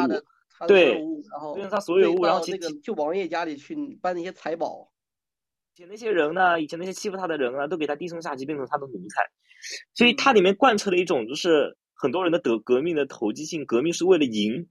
[0.65, 0.93] 对
[1.53, 4.89] 变成他所有物，然后那个就王爷家里去搬那些财宝。
[5.75, 9.29] 以前那些人呢，以前那些欺负他的人啊，都给他低声下气，变成他的奴才。
[9.93, 14.69] 所以嗯它里面贯彻了一种，就是很多人的革革命的投机性，革命是为了赢，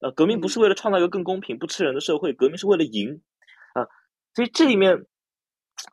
[0.00, 3.22] 呃，革命不是嗯为了创造一个更公平、不吃人的社会，革命是为了赢，
[3.72, 3.88] 啊、
[4.34, 5.06] 所以这里面，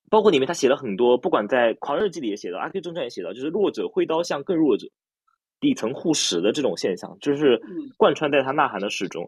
[0.09, 4.87] 包括里面他写了很多，不管在《狂日记》里也写到，《阿 Q 正传》也写到，就是弱者挥刀向更弱者，
[5.61, 9.25] 底层护食的这种现象，就是嗯贯穿在他呐喊的始终。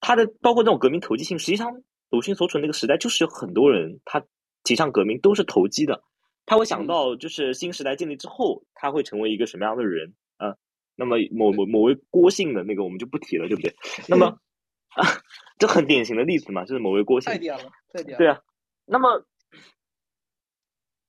[0.00, 1.70] 他的包括这种革命投机性，实际上
[2.10, 4.24] 鲁迅所处那个时代，就是有很多人他
[4.64, 6.02] 提倡革命都是投机的，
[6.44, 10.56] 他会想嗯到就是新时代建立之后，他会成为一个什么样的人啊？
[10.94, 13.74] 那么某某某位郭姓的那个我们就不提了，对不对？
[14.08, 14.38] 那么
[14.94, 15.04] 啊，
[15.58, 18.18] 这很典型的例子嘛，就是某位郭姓太，屌了，太屌了。
[18.18, 18.40] 对啊。
[18.86, 19.08] 那么，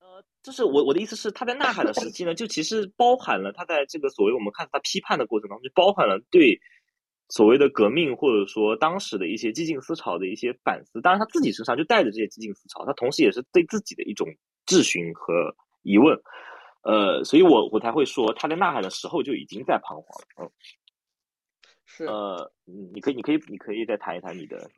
[0.00, 6.60] 呃，就是我我的意思是，他在呐喊的时期呢，就其实包含了他在这个所谓我们看他批判的过程当中，就包含了对
[7.28, 11.00] 所谓的革命或者说当时的一些激进思潮的一些反思。
[11.00, 14.26] 当然，他自己身上就带着这些激进思潮，他同时也是对自己的一种
[14.66, 16.18] 质询和疑问。
[16.82, 20.46] 呃，所以我我才会说他在呐喊的时候就已经在彷徨了。
[20.46, 20.50] 嗯
[21.90, 24.70] 是嗯，呃，嗯你可以你可以你可以再谈一谈你的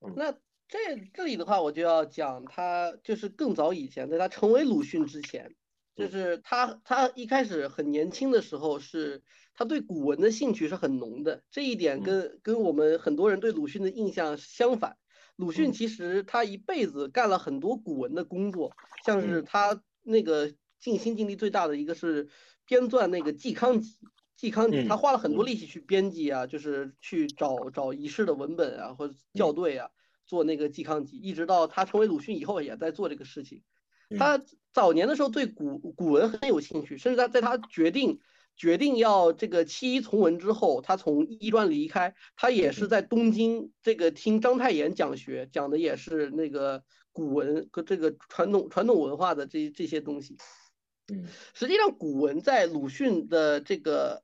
[0.00, 0.32] 嗯，那
[0.68, 0.78] 这
[1.12, 5.54] 这里的话，我就要讲他就是更早以前，在他成为鲁迅之前，
[5.94, 9.22] 就嗯是他他一开始很年轻的时候是
[9.54, 14.96] 他对古文的兴趣是很浓的，这一点嗯跟跟我们很多人对鲁迅的印象相反。
[15.36, 18.72] 鲁迅嗯其实他一辈子干了很多古文的工作，
[19.04, 22.28] 像是嗯他那个尽心尽力最大的一个是
[22.66, 23.98] 编撰那个《嵇康集》。
[24.38, 29.90] 嵇康集，他嗯花了很多嗯力气去编辑啊，就是去找找遗失的文本啊，或者校嗯对啊，
[30.26, 33.62] 做那个嵇康集，一直到他成为鲁迅以后也在做这个事情。
[34.12, 38.20] 嗯他早年的时候对古古文很有兴趣，甚至他在他决定
[38.56, 50.36] 决定要这个弃医从文之后，他从医专离开，他也是嗯在东京这个听章太炎讲学，讲的也是那个古文和这个传统传统文化的这这些东西。
[51.12, 54.22] 嗯实际上，古文在鲁迅的这个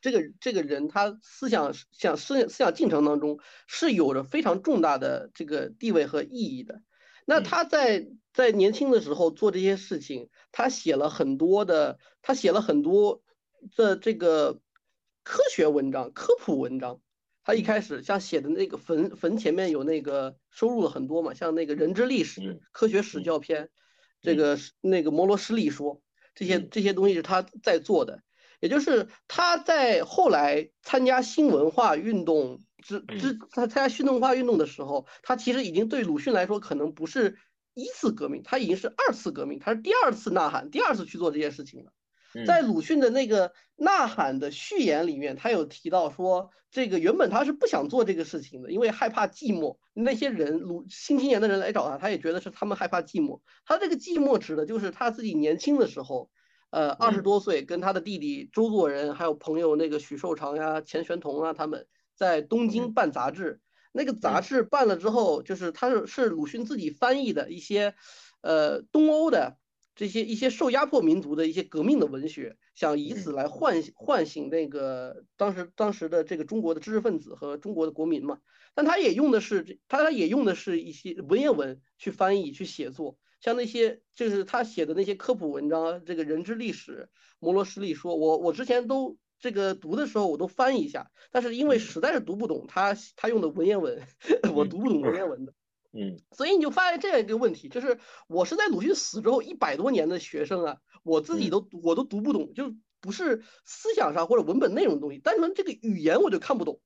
[0.00, 6.80] 这个这个人，他思想想思思想进程当中是有着非常重大的这个地位和意义的。
[7.30, 7.42] 那嗯。
[7.42, 13.22] 他在在年轻的时候做这些事情，他写了很多的，他写了很多
[13.76, 14.62] 的这个
[15.24, 17.02] 科学文章、科普文章。
[17.44, 17.64] 他一嗯。
[17.64, 23.24] 开始像写的那个坟坟前面有那个收入了很多嘛，像那个人之历史嗯、科学史嗯。
[23.24, 23.68] 教篇，
[24.22, 24.36] 这嗯。
[24.36, 26.00] 个是那个摩罗斯力说，
[26.34, 26.68] 这些嗯。
[26.70, 28.22] 这些东西是他在做的，
[28.60, 37.36] 也就是他在后来参加新文化运动之之嗯他参加新文化运动的时候，他其实已经对鲁迅来说可能不是
[37.74, 41.92] 一次革命，他已经是二次革命，他是第二次呐喊，第二次去做这件事情了。
[42.46, 49.78] 在嗯鲁迅的那个呐喊的序言里面，他有提到说，这个原本他是不想做这个事情的，因为害怕寂寞。
[49.94, 53.40] 那些人鲁新青年的人来找他，他也觉得是他们害怕寂寞。
[53.64, 56.30] 他这个寂寞指的就是他自己年轻的时候，
[56.70, 61.86] 呃，二十嗯多岁，跟他的弟弟周作人，还有朋友那个许寿裳呀、钱玄同啊，他们
[62.18, 63.60] 在东京嗯办杂志。
[63.92, 67.94] 那个杂嗯志办了之后，就是他是是鲁迅自己翻译的一些，
[68.42, 69.56] 呃，东欧的
[69.96, 78.38] 这些一些受压迫民族的一些革命的文学，想以此来唤醒唤醒那个当时当时的这个中国的知识分子和中国的国民嘛。
[78.74, 87.08] 但他也用的是这，他也用的是一些文言文去翻译去写作，像那些就是他写的那些科普文章，这个人之历史、
[87.40, 89.16] 摩罗斯力说，我我之前都。
[89.38, 91.80] 这个读的时候我都翻译一下，但是因为嗯。
[91.80, 94.02] 实在是读不懂他他用的文言文，
[94.54, 95.52] 我嗯读不懂文言文的，
[95.92, 96.18] 嗯。
[96.32, 97.98] 所以你就发现这样一个问题，就是
[98.28, 101.50] 我是在鲁迅死之后一百多年的学生啊，我自己嗯。
[101.50, 106.80] 都我都读不懂，就不是思想上或者文本内容的东西，单纯这个语言我就看不懂。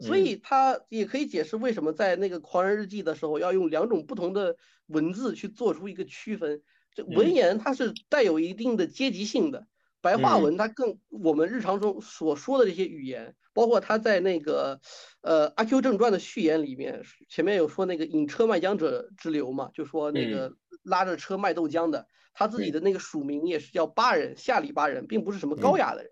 [0.00, 0.24] 所嗯。
[0.24, 6.62] 以他也可以解释为什么在那个《狂人日记》的时候要用两种不同的文字去做出一个区分。
[6.92, 9.66] 这文嗯言它是带有一定的阶级性的，
[10.04, 10.42] 白话嗯。
[10.42, 14.78] 文它更我们日常中所说的这些语言，包括他在那个
[15.22, 26.10] 呃《阿 Q 正传》的序言里面，前面有说那个引车卖浆者之流嘛，就说那个拉着车卖豆浆的，他自己的那个署名也是叫巴人，下里巴人，并不是什么高雅的人，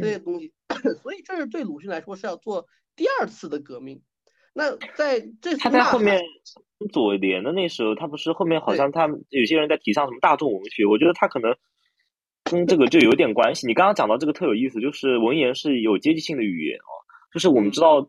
[0.00, 0.52] 这些嗯东西，
[1.02, 4.02] 所以这是对鲁迅来说是要做第二次的革命。
[4.54, 6.20] 那在这他在后面
[6.92, 11.56] 左联的那时候，他不是后面好像他们有些人在提倡什么大众文学，我觉得他可能
[12.52, 13.66] 跟这个就有点关系。
[13.66, 16.92] 你刚刚讲到这个特有意思，就是文言是有阶级性的语言哦，
[17.32, 18.06] 就是我们嗯知道，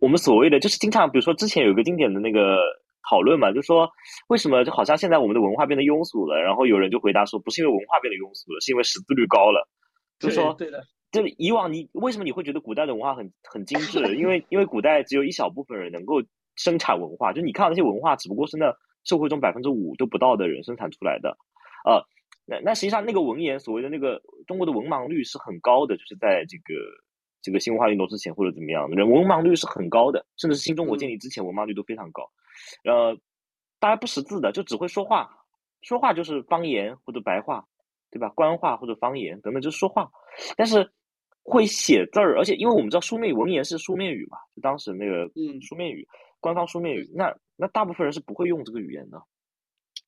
[0.00, 2.58] 我们所谓的就是经常，比如说之前有一个经典的那个
[3.08, 3.88] 讨论嘛，就说
[4.28, 9.68] 为什么就好像现在我们的文化变得庸俗了，然后有人就回答说，不是因为文化变得庸俗了，是因为识字率高了。
[10.18, 14.16] 就说对的，就以往你为什么你会觉得古代的文化很很精致？
[14.16, 16.22] 因为因为古代只有一小部分人能够
[16.56, 21.38] 生产文化，就你看到那些文化，只不过是那社会中百分之五都不到的人生产出来的，
[21.86, 22.04] 呃，
[22.50, 26.74] 那那实际上那个文言所谓的那个中国的文盲率是很高的，就是在这个
[27.40, 32.28] 这个新文化运动之前或者怎么样，人文盲率是很高的，甚至是新中国建立之前文盲率都非常高，
[32.84, 33.16] 呃，
[33.78, 35.30] 大家不识字的就只会说话，
[35.82, 37.64] 说话就是方言或者白话。
[38.12, 38.28] 对吧？
[38.30, 40.10] 官话或者方言等等，就是说话，
[40.56, 40.90] 但是
[41.44, 46.04] 会写字儿，而且因为我们知道书面文言是书面语嘛，就当时那个书面语，
[46.40, 49.22] 官方书面语，那那大部分人是不会用这个语言的，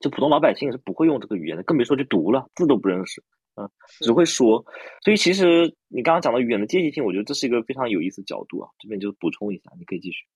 [0.02, 3.22] 就普通老百姓是不会用这个语言的，更别说去读了，字都不认识，
[3.54, 4.62] 嗯，只会说。
[5.02, 10.26] 所以其实你刚刚讲的语言的阶级性，我觉得这是一个非常有意思的角度啊，这边就补充一下，你可以继续，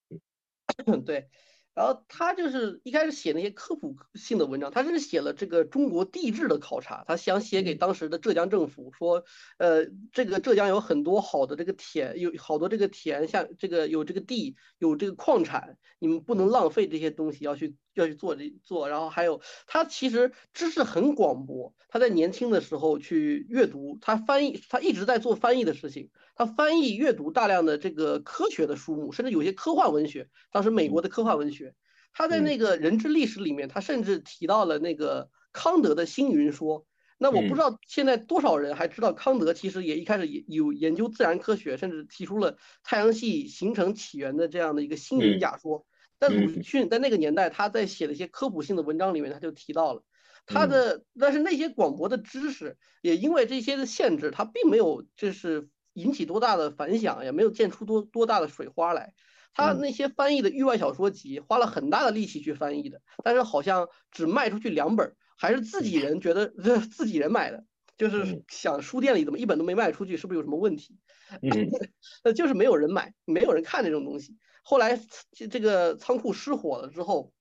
[0.87, 1.27] 嗯， 对。
[1.75, 9.23] 然后他就是一开始写那些科普性的文章，他是写了这个中国地质的考察，他想写给当时的浙江政府说，
[9.59, 18.89] 呃，这个浙江有很多好的这个田，有好多这个田，像这个有这个地，有这个矿产，你们不能浪费这些东西，要去要去做这做。
[18.89, 26.09] 然后还有他其实知识很广博，他在年轻的时候去阅读，他翻译，他一直在做翻译的事情。
[26.35, 30.29] 他翻译阅读大量的这个科学的书目，甚至有些科幻文学。
[30.51, 31.73] 当时美国的科幻文学，
[32.13, 36.85] 他在那个人之历史里面，他甚至提到了那个康德的星云说。
[37.19, 45.87] 那我不知道现在多少人还知道康德其实也一开始也有研究自然科学，甚至提出了太阳系形成起源的这样的一个星云假说。
[46.19, 50.03] 但鲁迅在那个年代，他在写的一些科普性的文章里面，他就提到了
[50.45, 55.69] 他的，但是那些广博的知识也因为这些的限制，他并没有就是。
[55.97, 59.15] 引起多大的反响，也没有溅出多多大的水花来。
[59.55, 67.65] 他那些翻译的域外小说集，花了很大的力气去翻译的，但是好像只卖出去两本，还是自己人觉得这自己人买的，
[67.97, 70.99] 就是想书店里怎么一本都没卖出去，是不是有什么问题？
[72.23, 74.37] 那就是没有人买，没有人看这种东西。
[74.69, 74.99] 后来
[75.31, 77.31] 这这个仓库失火了之后，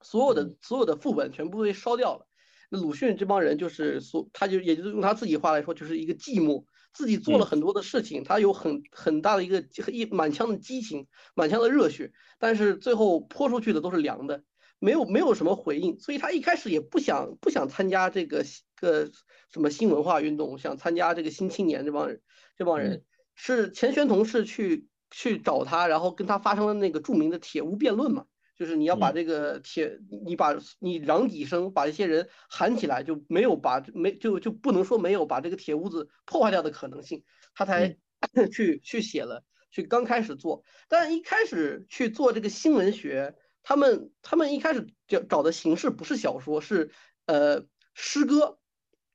[0.00, 2.26] 所有的所有的副本全部被烧掉了。
[2.70, 6.64] 那鲁迅这帮人就是所，他就也就是用他自己话来说，就是一个寂寞。
[6.94, 14.42] 自己做了很多的事情，他有很很大的一个一满腔的激情，满腔的热血，但是最后泼出去的都是凉的，
[14.78, 18.44] 没有没有什么回应，所以他一开始也不想不想参加这个
[18.76, 19.10] 个
[19.52, 22.22] 什么新文化运动，想参加这个新青年这帮人，
[22.56, 28.26] 这帮人是钱玄同是去去找他，然后跟他发生了那个著名的铁屋辩论嘛。
[28.56, 37.24] 就是你要把这个铁，你把你嚷几声，把这些人喊起来，就没有把没就就不能说没有把这个铁屋子破坏掉的可能性，
[37.54, 37.96] 他才
[38.52, 46.92] 去去写了，去刚开始做，但一开始去做这个新闻学，他们他们一开始找找的形式不是小说，是
[47.26, 48.58] 呃诗歌，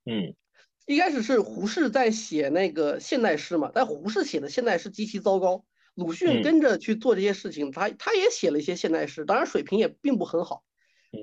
[0.06, 0.36] 嗯，
[0.86, 5.64] 一开始是胡适在写那个现代诗嘛，但胡适写的现代诗极其糟糕。
[6.00, 10.64] 鲁迅跟着去做这些事情，他他也写了一些现代诗，当然水平也并不很好。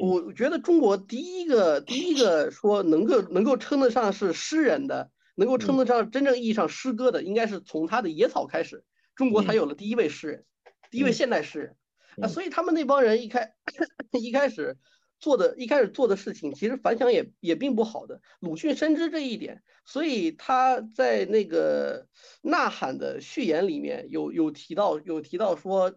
[0.00, 8.84] 我觉得中国第一个第一个说能够能够称得上是诗人的，能够称得上真正意义上诗歌的，应该是从他的《野草》开始，
[9.14, 10.44] 中国才有了第一位诗人，
[10.90, 11.76] 第一位现代诗人。
[12.20, 13.52] 啊，所以他们那帮人一开
[14.20, 14.76] 一开始。
[15.18, 18.20] 做的一开始做的事情，其实反响也也并不好的。
[18.40, 22.04] 鲁迅深知这一点，所以他在那个
[22.42, 25.90] 《呐喊》的序言里面有有提到有提到说，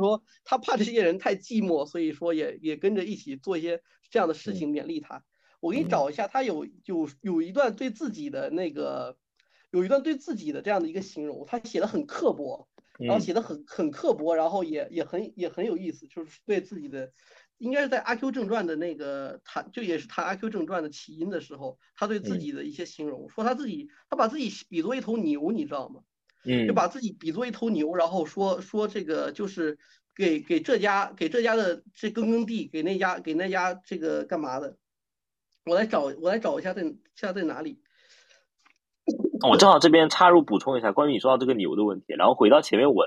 [0.00, 5.24] 说他怕这些人太寂寞，所以说也也跟着一起做一些这样的事情勉励他。
[5.58, 9.18] 我给你找一下，他有有有一段对自己的那个
[9.72, 17.12] 有一段对自己的这样的一个形容，他写的很刻薄，然后写的很很刻薄，然后也也很也很有意思，就是对自己的。
[17.60, 26.00] 应该是在《阿 Q 正传》的那个谈，就也是谈《阿 Q 正传》的起因的时候，他对自己的一些形容，说他自己，他把自己比作一头牛，你知道吗？
[26.46, 29.78] 嗯，就把自己比作一头牛，然后说说这个就是
[30.16, 34.78] 给给这家给这家的这耕耕地，给那家给那家这个干嘛的？
[35.66, 37.82] 我来找我来找一下在现在在哪里？
[39.46, 43.04] 我正好这边插入补充一下关于你说到这个牛的问题，然后回到前面我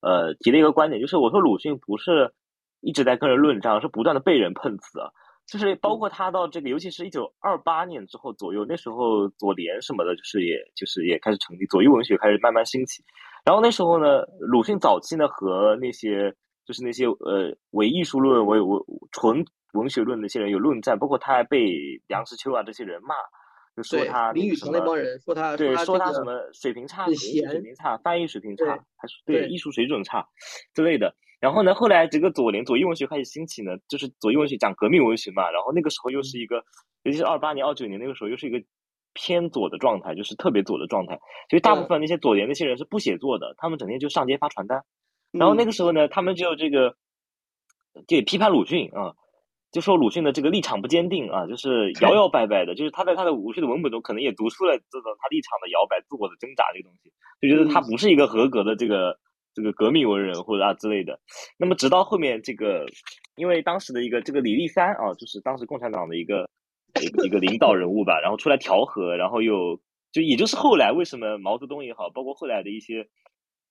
[0.00, 2.32] 呃提了一个观点，就是我说鲁迅不是。
[2.80, 5.00] 一直在跟人论战，是不断的被人碰瓷，
[5.46, 13.04] 就是包括他到这个，尤其是一九二八年之后左右，那时候左联什么的，就是也就是也开始成立，左翼文学开始慢慢兴起。
[13.44, 18.80] 然后那时候呢，鲁迅早期呢和那些就是那些呃唯艺术论、唯唯
[19.12, 21.70] 纯文学论那些人有论战，包括他还被
[22.08, 23.14] 梁实秋啊这些人骂，
[23.76, 28.64] 就说他林语堂那帮人说他对说他什么水平差、水平差、翻译水平差，
[28.96, 30.26] 还是对艺术水准差
[30.74, 31.14] 之类的。
[31.38, 35.50] 然后呢，后来这个左联左翼文学开始兴起呢，就是左翼文学讲革命文学嘛。
[35.50, 36.56] 然后那个时候又是一个，
[37.02, 38.58] 尤其是二八年、二九年那个时候，又是一个
[39.12, 41.20] 偏左的状态，就是特别左的状态。
[41.50, 44.82] 所以大部分那些左联那些人是不写作的，他们整天就上街发传单。
[45.30, 46.96] 然后那个时候呢，他们就这个
[48.08, 49.12] 就批判鲁迅啊，
[49.70, 52.74] 就说鲁迅的这个立场不坚定啊，就是摇摇摆摆的。
[52.74, 57.12] 就是他在他的鲁迅的文本中，可能也读出了这种他立场的摇摆、自我的挣扎这个东西，
[57.42, 59.18] 就觉得他不是一个合格的这个。
[59.56, 61.18] 这个革命文人或者啊之类的，
[61.56, 62.84] 那么直到后面这个，
[63.36, 66.46] 因为当时的一个这个李立三啊，就是当时共产党的一个
[67.00, 69.80] 一个一个领导人物吧，然后出来调和，然后又
[70.12, 73.08] 就也就是后来为什么毛泽东也好，包括后来的一些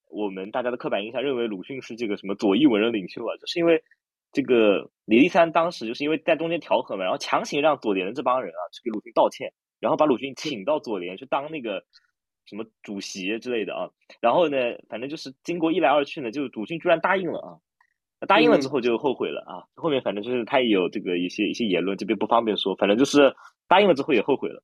[0.09, 3.83] 我们大家的刻板印象认为鲁迅是这个什么左翼文人领袖啊，就是因为
[4.31, 11.83] 这个李立三当时就是因为在中间调和嘛，然后强行让左联的这帮人啊去给鲁迅道歉，然后把鲁迅请到左联去当那个。
[12.45, 13.89] 什么主席之类的啊，
[14.21, 17.57] 然后呢，反正就是经过一来二去呢，就鲁迅居然答应了啊，
[18.27, 23.35] 答应了之后就后悔了啊，后面反正就是他也有这个一些一些言论，这边不方便说，反正就是
[23.67, 24.63] 答应了之后也后悔了。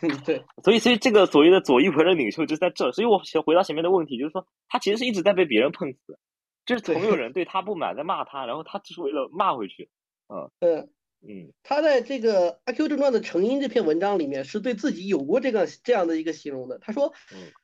[0.24, 6.18] 对，所以所以这个所谓的左翼文人领袖就在这，所以我先回到前面的问题，就是说他其实是一直在被别人碰瓷，
[6.66, 9.90] 就是总有 人对他不满在骂他，然后他只是为了骂回去，
[10.28, 10.50] 嗯。
[10.60, 10.88] 嗯。
[11.24, 16.78] 嗯，他在这个《阿 Q 正传》的成因这篇文章里面是对自己有过这个这样的一个形容的。
[16.80, 17.12] 他说：“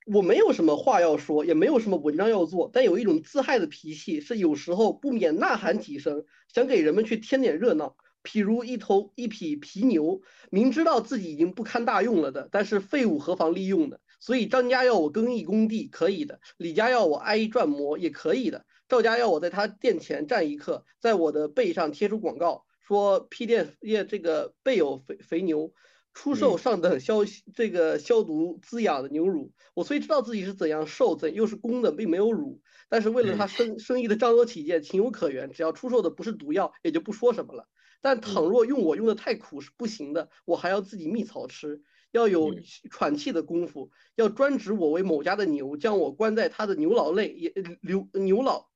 [0.06, 7.96] 我没有什么话要说，也没有什么文章要做，但有一种自害的脾气，是有时候不免呐喊几声，想给人们去添点热闹。
[8.22, 13.96] 譬如一头一匹皮牛，明知道自己已经不堪大用了的，但是废物何妨利用呢？
[14.20, 25.74] 所以张家要我耕一工地，可以的；李家要我挨一转磨，也可以的；赵家要我在他店前站一刻，在我的背上贴出广告。”说批店业这个备有肥肥牛，
[26.14, 27.18] 出售上等消
[27.54, 29.52] 这个消毒滋养的牛乳。
[29.74, 35.52] 我虽知道自己是怎样受，怎又是公的，并没有乳，但是为了他生生意的张罗起见，情有可原。
[35.52, 37.68] 只要出售的不是毒药，也就不说什么了。
[38.00, 42.54] 但倘若用我用的太苦是不行的，我还要自己觅草吃，要有
[42.90, 48.66] 喘气的功夫，要专指我为某家的牛，将我关在他的牛牢内，也牛牛老。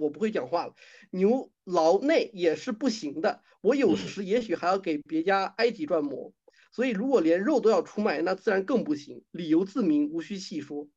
[0.00, 0.74] 我不会讲话了，
[1.10, 3.42] 牛牢内也是不行的。
[3.60, 6.32] 我有时也许还要给别家埃及转磨，
[6.70, 9.24] 所以如果连肉都要出卖，那自然更不行。
[9.30, 10.88] 理由自明，无需细说。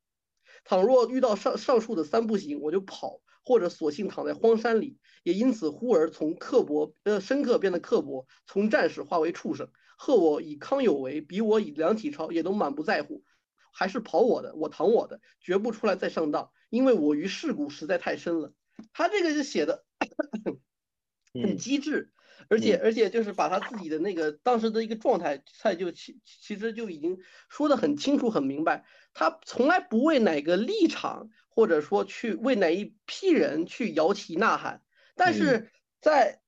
[0.64, 4.98] 倘若遇到上上述的三不行，我就跑，或者索性躺在荒山里。
[5.24, 9.68] 也因此忽而从刻薄呃深刻变得刻薄，从战士化为畜生。
[9.96, 13.22] 贺我以康有为，比我以梁启超，也都满不在乎，
[13.72, 18.52] 还是跑我的，我躺我的，绝不出来再上当，因为我于世故实在太深了。
[18.92, 19.84] 他这个就写的
[21.34, 22.12] 很机智，
[22.48, 27.18] 而且而且就是把他自己的那个当时的一个状态，他就其其实就已经
[27.48, 28.84] 说的很清楚很明白。
[29.14, 34.82] 他从来不为哪个立场，或者说去为哪一批人去摇旗呐喊，
[35.14, 35.70] 但是
[36.00, 36.40] 在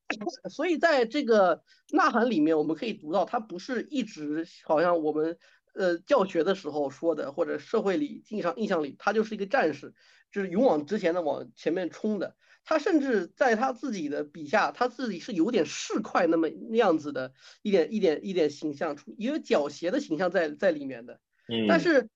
[0.51, 1.63] 所以在这个
[1.93, 5.39] 呐喊里面，我们可以读到他不是一直好像我们
[5.75, 9.95] 呃教学的时候说的，或者社会里印象印象里，他就是一个战士。
[10.35, 17.33] 就是勇往直前的往前面冲的，他甚至在他自己的笔下，他自己是有点市侩那么那样子的
[17.63, 21.21] 一点一点一点形象出，一个狡黠的形象在在里面的。
[21.49, 22.09] 嗯，但是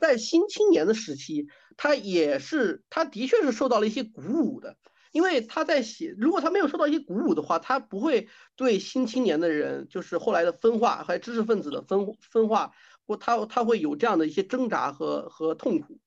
[0.00, 4.76] 在新青年的时期，他也是他的确是受到了一些鼓舞的，
[5.12, 8.26] 因为他在写，如果他没有受到一些鼓舞的话，他不会
[8.56, 12.72] 对新青年的人，就是后来的分化和知识分子的分分化，
[13.06, 16.00] 或他他会有这样的一些挣扎和和痛苦。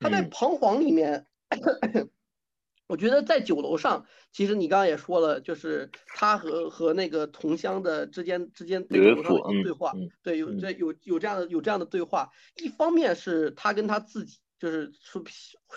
[0.00, 1.26] 他在彷徨里面，
[2.88, 9.92] 我觉得在酒楼上，其实你刚刚也说了，就是他和和那个同乡的之间之间在酒楼上的对话，
[10.22, 12.30] 对，有这有有这样的有这样的对话。
[12.56, 15.22] 一方面是他跟他自己，就是去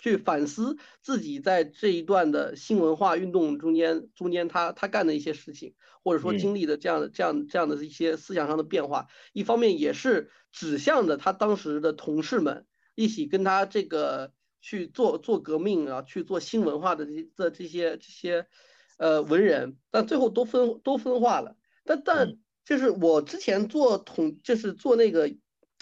[0.01, 9.07] 去反思自己在这一段的新文化运动中间中间他他干的一些事情，或者说经历的这样的这样这样的一些思想上的变化。
[9.33, 12.65] 一方面也是指向着他当时的同事们。
[12.95, 14.31] 一起跟他这个
[14.61, 18.47] 去做做革命啊，去做新文化的这这这些这些
[18.97, 21.57] 呃文人，但最后都分都分化了。
[21.83, 25.35] 但但就是我之前做统就是做那个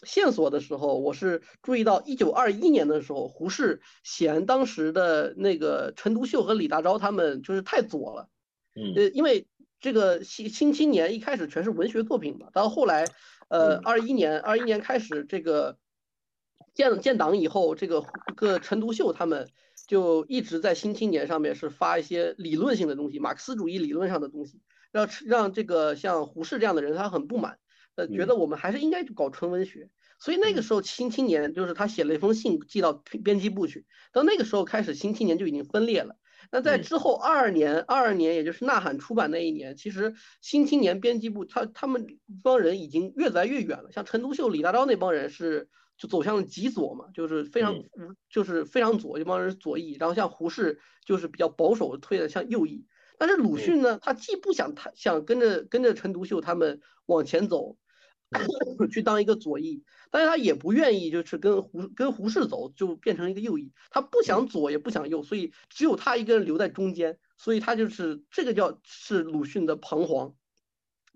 [0.03, 8.29] 线索的时候，我是注意到一九二一年的时候，胡适嫌当时的那个陈独秀和李大钊他们就是太左了。
[8.75, 9.47] 嗯，呃，因为
[9.79, 13.05] 这个新新青年一开始全是文学作品嘛，到后来
[13.49, 15.77] 呃二一年二一年开始这个。
[16.73, 18.03] 建建党以后，这个
[18.35, 19.49] 个陈独秀他们
[19.87, 27.57] 就一直在《新青年》上面是发一些理论性的东西，马克思主义理论上的东西，让让这个像胡适这样的人他很不满，
[27.95, 29.89] 呃，觉得我们还是应该搞纯文学。
[30.19, 33.87] 所以那个时候，《新青年》就是他写了一封信寄到编辑部去。
[34.13, 36.15] 到那个时候开始，《新青年》就已经分裂了。
[36.51, 42.05] 那在之后二二年，二二年也就是《呐喊》出版那一年，其实《新青年》编辑部他他们
[42.43, 43.91] 帮人已经越来越远了。
[43.91, 45.69] 像陈独秀、李大钊那帮人是
[46.01, 47.75] 就走向了极左嘛，就是非常
[48.27, 49.95] 就是非常左，这帮人是左翼。
[49.99, 52.87] 然后像胡适就是比较保守，推的向右翼。
[53.19, 57.77] 但是鲁迅呢，他既不想他想跟着跟着陈独秀他们往前走。
[58.89, 63.73] 去当一个左翼，但是他也不愿意，就是跟胡跟胡适走，就变成一个右翼。
[63.89, 67.19] 他不想左也不想右，所以只有他一个人留在中间。
[67.37, 70.33] 所以他就是这个叫是鲁迅的彷徨。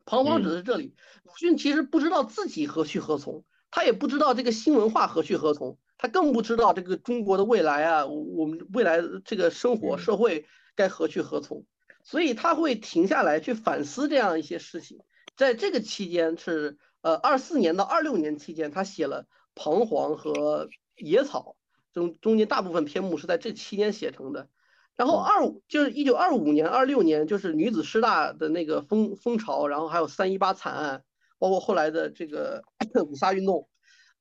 [0.04, 3.46] 彷徨指的是这里，鲁迅其实不知道自己何去何从，
[3.76, 10.46] 他也不知道这个新文化何去何从，他更不知道这个中国的未来啊，我们未来这个生活社会
[10.78, 11.66] 该何去何从。
[12.06, 15.00] 所以他会停下来去反思这样一些事情。
[15.36, 16.78] 在这个期间是。
[17.02, 19.24] 呃，二四年到二六年期间，他写了
[19.54, 20.66] 《彷徨》和
[20.96, 21.56] 《野草》，
[21.94, 24.50] 中中间大部分篇目是在这期间写成的。
[24.96, 31.04] 然后二五就是一九二五年、二六年，就是女子师大的那个风风潮，然后还有三一八惨案，
[31.46, 32.64] 包括后来的这个
[33.06, 33.70] 五卅运动，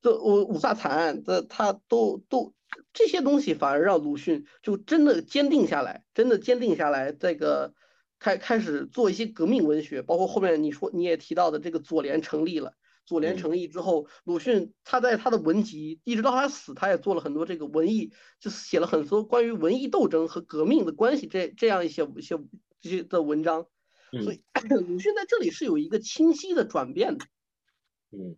[0.02, 2.52] 这五五卅惨案这，他都都
[2.92, 7.72] 这些东西反而让鲁迅就真的坚定下来，真的坚定下来这个。
[8.20, 12.72] 开开始做一些革命文学，包括后面你说你也提到的这个左联成立了。
[13.04, 22.38] 左联成立之后，鲁迅他在他的文集一直到他死，他也做了很多这个文艺，就是写了很多关于文艺斗争和革命的关系这这样一些一些
[22.80, 23.66] 这些的文章。
[24.22, 24.40] 所以
[24.86, 27.24] 鲁迅在这里是有一个清晰的转变的。
[28.12, 28.36] 嗯，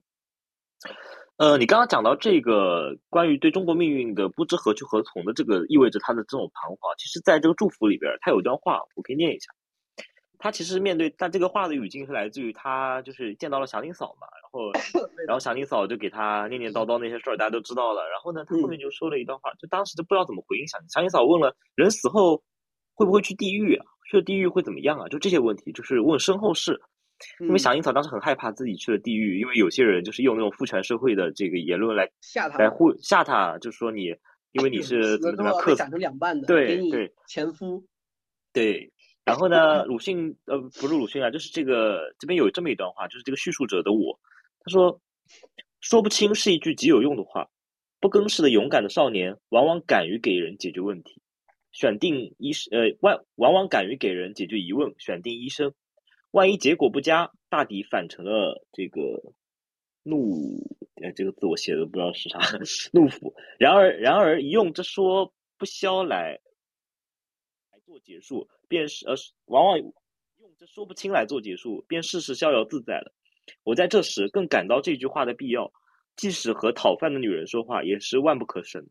[1.36, 6.94] 呃，你刚刚讲到这个关于对中国命运的不知何去何从的这个，意味着他的这种彷徨。
[6.98, 9.52] 其实，在这个祝福里边，他有一段话，我可以念一下。
[10.38, 14.70] 他其实面对，但这个话的语境是来自于他就是见到了祥林嫂嘛，然后，
[15.26, 18.02] 然后祥林嫂就给他念念叨叨那些事儿，大家都知道了。
[18.10, 22.42] 然后呢，他后面就说了一段话，就当时就不知道怎么回应祥祥林嫂问了，人死后
[22.94, 23.84] 会不会去地狱啊？
[24.10, 25.08] 去了地狱会怎么样啊？
[25.08, 26.80] 就这些问题，就是问身后事。
[27.40, 34.14] 因为祥林嫂当时很害怕自己去了地狱，因为有些人就是用那种父权社会的这个言论来吓他，来护吓他，就说你
[34.52, 37.82] 因为你是怎么怎么克斩成两半的，对对，前夫，
[38.52, 38.92] 对。
[39.24, 44.20] 然后呢，鲁迅呃不是鲁迅啊，就是这个这边有这么一段话，就是这个叙述者的我，
[44.60, 45.00] 他说
[45.80, 47.48] 说不清是一句极有用的话。
[47.98, 51.22] 不更事的勇敢的少年，往往敢于给人解决问题，
[51.76, 55.74] 选定医生呃万往往敢于给人解决疑问，选定医生。
[56.30, 59.34] 万一结果不佳，大抵反成了这个
[60.02, 60.56] 怒
[61.02, 62.38] 呃这个字我写的不知道是啥
[62.94, 63.34] 怒斧。
[63.58, 66.40] 然而然而一用这说不消来
[67.84, 68.48] 做结束。
[68.68, 69.14] 便是呃，
[69.44, 73.12] 往往用这说不清来做结束，便事事逍遥自在了。
[73.64, 75.70] 我在这时更感到这句话的必要，
[76.16, 78.88] 即使和讨饭的女人说话，也是万不可省。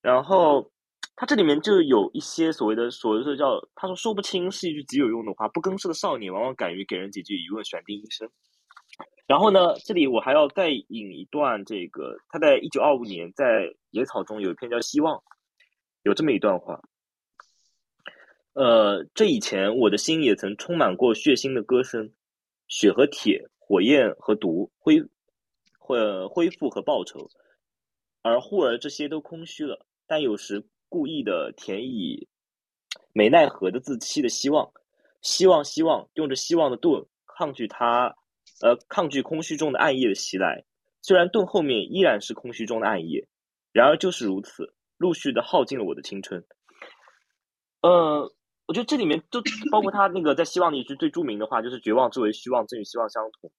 [0.00, 0.72] 然后
[1.16, 5.46] 他这里面就有一些所谓的所谓的叫，他说说不清是一句极有用的话。
[5.48, 8.30] 不更事的少年，往往敢于给人解决疑问，选定一生。
[9.26, 13.44] 然后呢，这里我还要再引一段，这个他在一九二五年在
[13.90, 15.16] 《野草》中有一篇叫《希望》，
[16.02, 16.80] 有这么一段话。
[18.54, 22.10] 呃，这以前我的心也曾充满过血腥的歌声，
[22.66, 25.00] 血和铁，火焰和毒，恢，
[25.78, 27.28] 或恢复和报仇，
[28.22, 29.86] 而忽而这些都空虚了。
[30.08, 32.28] 但有时故意的填以
[33.14, 34.70] 没奈何的自欺的希望，
[35.22, 38.14] 希望希望用着希望的盾抗拒它，
[38.60, 40.64] 呃，抗拒空虚中的暗夜的袭来。
[41.00, 43.26] 虽然盾后面依然是空虚中的暗夜，
[43.72, 46.44] 然而就是如此，陆续的耗尽了我的青春。
[47.80, 48.30] 呃。
[48.66, 53.50] 我觉得这里面就包括他那个在希望里一句最著名的话，就是“绝望之为虚妄，正与希望相同”。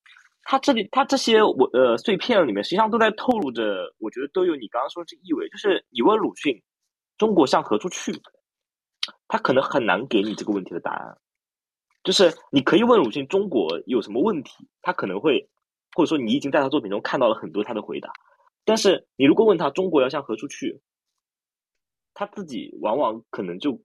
[0.43, 5.49] 他这里他这些我呃碎片里面，实际上都在透露着，我觉得都有你刚刚说的这意味。
[5.49, 6.63] 就是你问鲁迅，
[7.21, 8.11] 中国向何处去，
[9.27, 11.15] 他可能很难给你这个问题的答案。
[12.03, 15.47] 就是你可以问鲁迅，中国有什么问题，他可能会
[15.93, 18.11] 或者说你已经在他作品中看到了很多他的回答。
[18.65, 20.81] 但是你如果问他中国要向何处去，
[22.15, 23.79] 他自己往往可能就。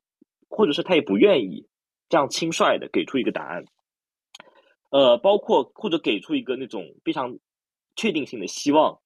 [0.49, 1.66] 或者是他也不愿意
[2.09, 3.64] 这样轻率的给出一个答案，
[4.91, 7.37] 呃，包括或者给出一个那种非常
[7.97, 9.01] 确定性的希望，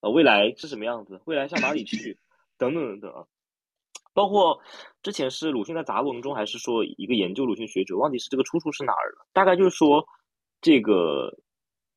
[0.00, 2.16] 呃，未来是什么样子，未来向哪里去，
[2.56, 3.26] 等等等等啊，
[4.14, 4.58] 包括
[5.02, 10.02] 之前是鲁迅在杂文中，还是说一个研究鲁迅学者，忘记是这个出处是哪儿了，大概就是说
[10.60, 11.36] 这个。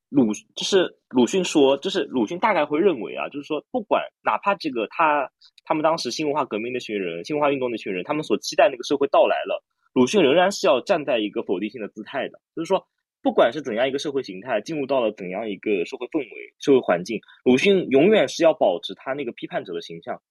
[0.10, 5.30] 鲁就是鲁迅说，就是鲁迅大概会认为啊，就是说，不管哪怕这个他
[5.66, 9.62] 他们当时新文化革命那群人、新文化运动那群人，他们所期待那个社会到来了，
[9.92, 12.40] 鲁迅仍然是要站在一个否定性的姿态的。
[12.56, 12.88] 就是说，
[13.22, 20.22] 不管是怎样一个社会形态，进入到了怎样一个社会氛围、社会环境，鲁迅永远是要保持他那个批判者的形象，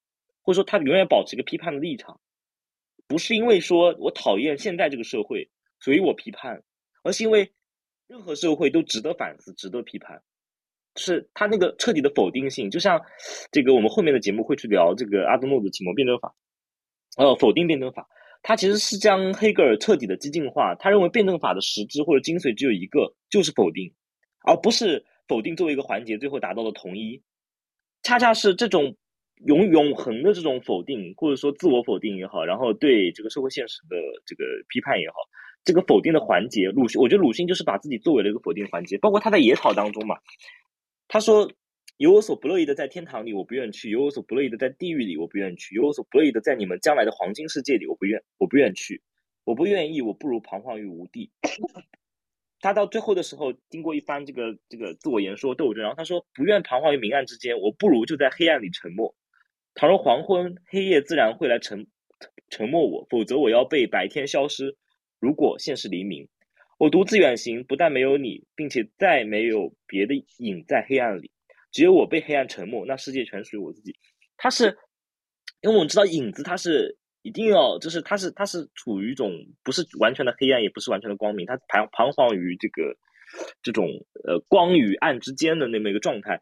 [0.47, 2.21] 或者说他永远保持一个批判的立场。
[3.09, 6.63] 不是因为说我讨厌现在这个社会，所以我批判，
[7.03, 7.53] 而是因为
[8.07, 10.23] 任何社会都值得反思，值得批判。
[10.99, 12.99] 是他那个彻底的否定性，就像
[13.53, 16.35] 这个我们后面的节目会去聊这个阿多诺的启蒙辩证法，
[17.19, 18.09] 呃，否定辩证法，
[18.43, 20.75] 他其实是将黑格尔彻底的激进化。
[20.77, 23.93] 他认为辩证法的实质或者精髓只有一个，就是否定，
[24.45, 27.23] 而不是否定作为一个环节，最后达到了统一。
[28.03, 28.97] 恰恰是这种
[29.45, 35.17] 永永恒的这种否定，或者说自我否定也好，然后对这个社会现实的这个批判也好，
[35.63, 40.17] 这个否定的环节，鲁迅，我觉得鲁迅就是把自己作为了一个否定环节，包括他在野草当中嘛。
[41.09, 41.51] 他说
[41.99, 49.01] ：“有我所不乐意的在天堂里，我不愿去；有我所不乐意的在地狱里，我不愿去；有我所不乐意的在你们将来的黄金世界里，我不愿，我不愿去。
[49.45, 51.31] 我不愿意，我不如彷徨于无地。”
[52.61, 59.15] 他到最后的时候，经过一番这个这个自我言说斗争，然后他说：“不愿彷徨于明暗之间，我不如就在黑暗里沉默。
[59.77, 61.87] 倘若黄昏黑夜自然会来沉
[62.51, 64.77] 沉默我，否则我要被白天消失。
[65.21, 66.29] 如果现实黎明。”
[66.79, 71.31] 我独自远行，不但没有你，并且再没有别的影在黑暗里，
[71.73, 73.95] 只有我被黑暗沉默，那世界全属于我自己。
[74.37, 74.77] 它是，
[75.63, 79.33] 因为我们知道影子，它是一定要，就是它是它是处于一种
[79.65, 82.95] 不是完全的黑暗，也不是完全的光明，它彷彷徨于这个
[83.63, 83.89] 这种
[84.27, 86.39] 呃光与暗之间的那么一个状态。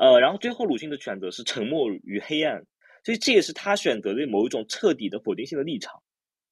[0.00, 2.64] 呃，然后最后鲁迅的选择是沉默于黑暗，
[3.04, 6.00] 所以这也是他选择的某一种彻底的否定性的立场。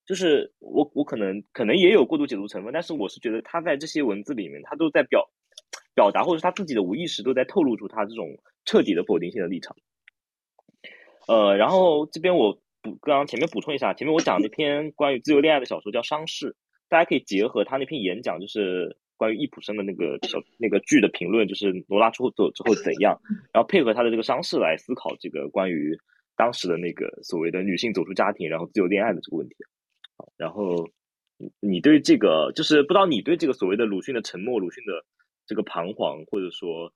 [0.05, 5.31] 就是我，我可能可能也有过度解读成分，但是我是觉得他在这些文字里面，他都在表
[5.95, 9.75] 表达，或者是他自己的无意识都在透露出他这种彻底的否定性的立场。
[11.27, 16.51] 呃，然后这边我补刚刚前面补充一下，前面我讲那篇关于自由恋爱的小说叫《伤逝》，
[16.91, 23.21] 大家可以结合他那篇演讲，就是关于易卜生的那个小那个剧的评论，就是罗拉出走之后怎样，
[23.53, 25.95] 然后配合他的这个伤势来思考这个关于
[26.37, 29.57] 当时的那个所谓的女性走出家庭然后自由恋爱的这个问题。
[30.37, 30.89] 然后，
[31.61, 35.05] 你对这个就是不知道你对这个所谓的鲁迅的沉默、鲁迅的
[35.47, 36.93] 这个彷徨，或者说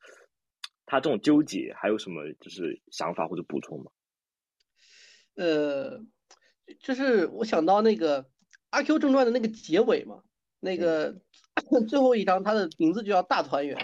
[0.87, 3.93] 他这种纠结，还有什么就是想法或者补充吗？
[5.37, 6.05] 呃，
[6.81, 8.23] 就是我想到那个
[8.71, 10.23] 《阿 Q 正传》的那个结尾嘛，
[10.59, 11.21] 那个
[11.89, 13.77] 最后一章，他的名字就叫大团圆。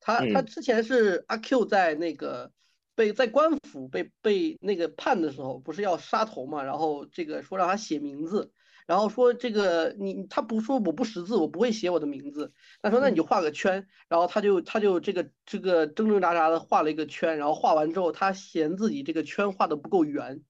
[0.00, 2.52] 他他之前是阿 Q 在那个
[2.94, 8.52] 被在官府被被那个判的时候，不是要杀头嘛，然后这个说让他写名字。
[8.86, 12.52] 然后说这个你他不说我不识字，我不会写我的名字。
[12.80, 20.40] 他说那你就画个圈，然后他就他就这个这个挣挣扎扎的画了一个圈，然后画完之后他嫌自己这个圈画的不够圆，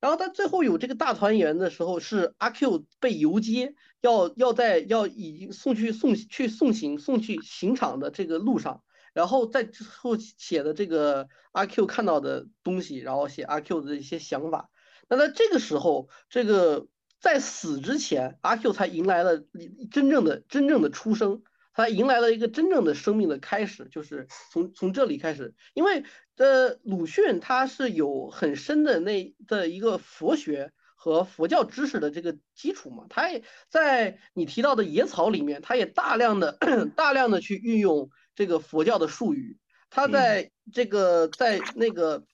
[0.00, 8.82] 然后他最后有这个大团圆的时候是阿 Q 被游街，要要在要已经送去送去送行送去刑场的这个路上，
[9.12, 14.70] 然后在之后写的这个阿 Q 看到的东西，然后写阿 Q 的一些想法。
[15.08, 16.86] 那在这个时候这个。
[17.18, 19.42] 在死之前，阿 Q 才迎来了
[19.90, 21.42] 真正的真正的出生，
[21.72, 25.54] 他迎来了一个真正的生命的开始，就是从从这里开始。
[25.72, 26.04] 因为
[26.36, 36.58] 呃，鲁迅他是有很深的那的一个佛学和佛教知识的这个基础嘛，他也在你提到的野草里面，他也大量的
[36.96, 39.58] 大量的去运用这个佛教的术语，
[39.90, 42.24] 他在这个在那个。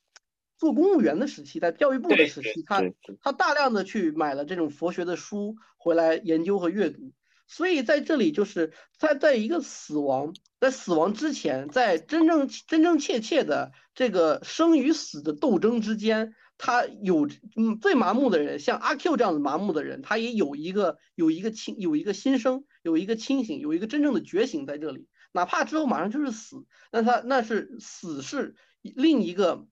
[0.59, 2.85] 做公务员的时期，在教育部的时期，他
[3.21, 7.11] 他大量的去买了这种佛学的书回来研究和阅读，
[7.49, 29.67] 所以在这里就是他在一个死亡在死亡之前，在真正真真切切的这个生与死的斗争之间，他有嗯最麻木的人，像阿 Q 这样的麻木的人，他也有一个有一个清有一个新生，有一个清醒，有一个真正的觉醒在这里，哪怕之后马上就是死，那他那是死是另一个。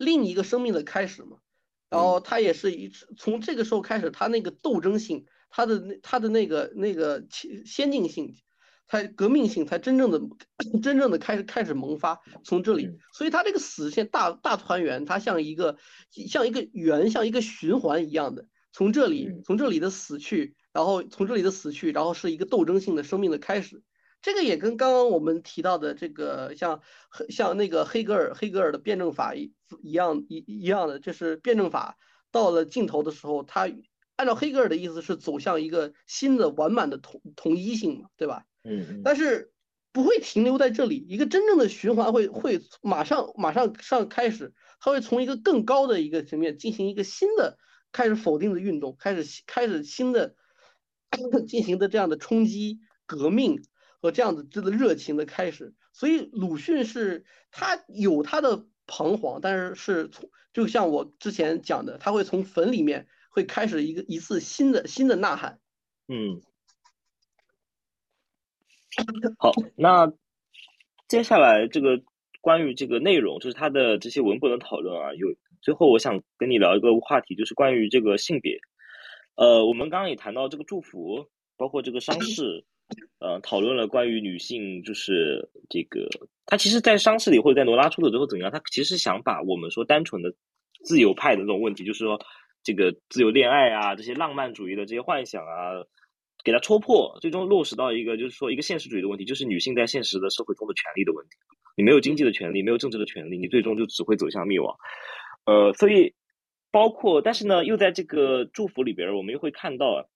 [0.00, 1.38] 另一个生命的开始嘛，
[1.90, 8.36] 然后他也是一从这个时候开始，他那个斗争性，他的那他的那个那个先先进性，
[8.88, 10.20] 才革命性才真正的
[10.82, 15.76] 真正的开始开始萌发，从这里，所以他这个死线大大团圆，它像一个
[16.28, 23.82] 像一个圆，像一个循环一样的，从这里从这里的死去，然后从这里的死去，然后是一个斗争性的生命的开始。
[24.20, 26.80] 这个也跟刚刚我们提到的这个像
[27.28, 31.96] 像那个黑格尔黑格尔的辩证法一一样一一样的，就是辩证法
[32.32, 33.68] 到了尽头的时候，它
[34.18, 38.44] 按照黑格尔的意思是走向一个新的完满的统统一性嘛，对吧？
[38.64, 39.00] 嗯。
[39.02, 39.52] 但是
[39.92, 47.56] 不会停留在这里，一个真正的循环会会马上马上上开始，它会从一个更高的一个层面进行一个新的
[47.92, 50.34] 开始否定的运动，开始开始新的
[51.48, 53.62] 进行的这样的冲击革命。
[54.00, 65.58] 和这样的这个热情的开始，所以鲁迅是他有他的彷徨，但是是从就像我之前讲的，他会从坟里面会开始一个一次新的新的呐喊。
[66.08, 66.40] 嗯，
[69.38, 70.12] 好，那
[71.06, 72.02] 接下来这个
[72.40, 75.28] 关于这个内容，就是它的这些文本的讨论啊，有
[75.60, 78.58] 最后我想跟你聊一个话题，就是关于这个性别。
[79.36, 82.64] 呃，我们刚刚也谈到这个祝福，包括这个伤势，
[83.20, 86.08] 呃，讨论了关于女性，就是这个，
[86.46, 90.34] 他其实，在伤势里或者在罗拉出走之后怎样，他其实想把我们说单纯的
[90.84, 92.18] 自由派的这种问题，就是说
[92.68, 95.84] 这个自由恋爱啊，这些浪漫主义的这些幻想啊。
[96.44, 101.36] 给它戳破，最终落实到一个，就是说一个现实主义的问题，就是女性在现实的社会中的权利的问题。
[101.76, 104.74] 你没有经济的权利，没有政治的权利，你最终就只会走向灭亡。
[105.46, 106.14] 呃，所以
[106.70, 110.08] 包括，但是呢，又在这个祝福里边，我们又会看到，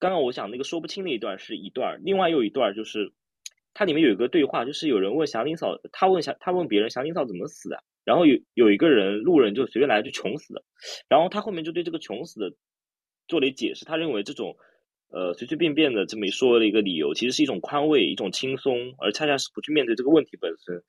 [0.00, 3.12] 刚刚我想那个说不清那一段是一段，另外又一段就是
[3.72, 10.62] 它里面有一个对话，就是有人问祥林嫂，他问祥，他问别人祥林嫂怎么死的，然后有有一个人路人就随便来就穷死的，
[11.08, 12.52] 然后他后面就对这个穷死的
[13.28, 14.56] 做了一解释，他认为这种。
[15.10, 20.82] 呃，随随便便的这么一说的一个理由，其实是一种宽慰，一种轻松，而恰恰是不去面对这个问题本身。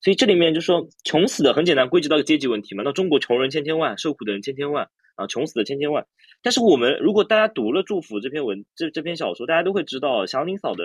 [0.00, 2.82] 所以这里面就说，穷死的很简单，归结到个阶级问题嘛。
[2.84, 6.04] 那中国穷人千千万，受苦的人千千万啊，穷死的千千万。
[6.42, 10.82] 但是我们如果大家读了《祝福》这篇文，这这篇小说，大家都会知道，祥林嫂的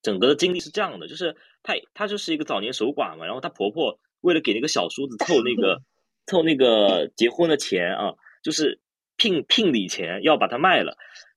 [0.00, 5.80] 整个的经历是这样的，就是她她就是一个早年守寡嘛，然后她婆婆为了给那个小叔子凑那个
[6.26, 8.80] 凑那个结婚的钱啊，就是
[9.16, 10.96] 聘聘礼钱，要把她卖了。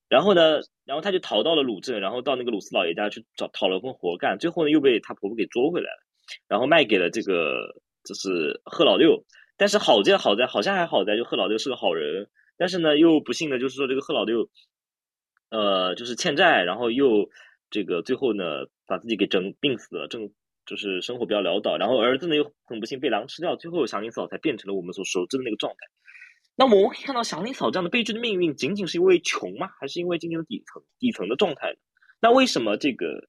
[0.09, 6.03] 然后呢，然后他就逃到了鲁镇，然后到那个鲁斯老爷家去找讨了份活干，最后呢又被他婆婆给捉回来了，
[6.49, 7.73] 然后卖给了这个
[8.03, 9.23] 就是贺老六。
[9.55, 12.27] 但是好在好在好像还好在就贺老六是个好人，
[12.57, 14.49] 但是呢又不幸的就是说这个贺老六，
[15.49, 17.29] 呃就是欠债，然后又
[17.69, 20.29] 这个最后呢把自己给整病死了，正
[20.72, 25.80] 就是生活比较潦倒，然后儿子呢又很不幸被狼吃掉，最后祥林嫂才变成了我们所熟知的那个状态。
[26.55, 29.67] 那么我们可以看到祥林嫂这样的悲剧的命运，仅仅是因为穷吗？
[29.82, 31.76] 还是因为今天的底层底层的状态？
[32.22, 33.28] 那为什么这个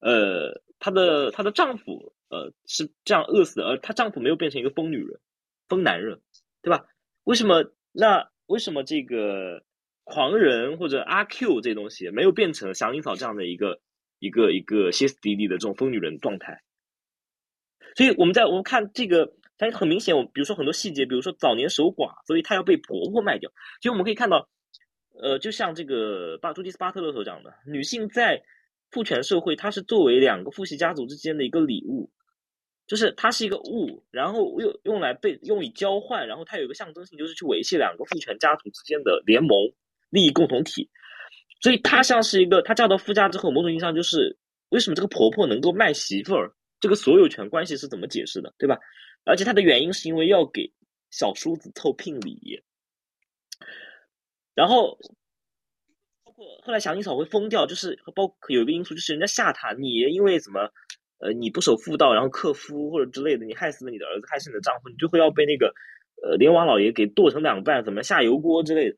[0.00, 5.18] 呃，她的她的丈夫呃是这样饿死的，而她丈夫没有变成一个疯女人、
[5.68, 6.20] 疯男人，
[6.60, 6.84] 对吧？
[7.24, 7.72] 为什么？
[7.92, 9.64] 那为什么这个
[10.04, 13.80] 狂人或者阿 Q 这东西没有变成祥林嫂这样的一个
[14.18, 16.60] 一个一个歇斯底里的这种疯女人状态？
[17.96, 19.32] 所以我们在我们看这个。
[19.58, 23.48] 但很明显，我比如说很多细节，比如说早年守寡，所以她要被婆婆卖掉。
[23.80, 24.48] 其实我们可以看到，
[25.22, 28.42] 呃，就像这个巴朱迪斯巴特勒所讲的，女性在
[28.90, 32.10] 父权社会，她是作为两个父系家族之间的一个礼物，
[32.88, 39.50] 就是它是一个物，然后又用来被用以交换，然后它有一个象征性，就是去维系两个父权家族之间的联盟
[40.10, 40.90] 利益共同体。
[41.60, 44.36] 所以她像是一个，她嫁到夫家之后，某种意义上就是
[44.70, 46.52] 为什么这个婆婆能够卖媳妇儿，
[46.82, 48.76] 这个所有权关系是怎么解释的，对吧？
[49.24, 50.72] 而且他的原因是因为要给
[51.12, 52.60] 小叔子凑聘礼，
[54.52, 54.98] 然后
[56.24, 60.72] 包括后来祥林嫂会疯掉，就是包有一个因素就是人家吓他，你因为怎么
[61.18, 65.72] 呃你不守妇道，然后克夫或者之类的，你害死了你的儿子，害死你的丈夫，你就会要被那个
[66.24, 68.96] 呃连王老爷给剁成两半，怎么下油锅之类的，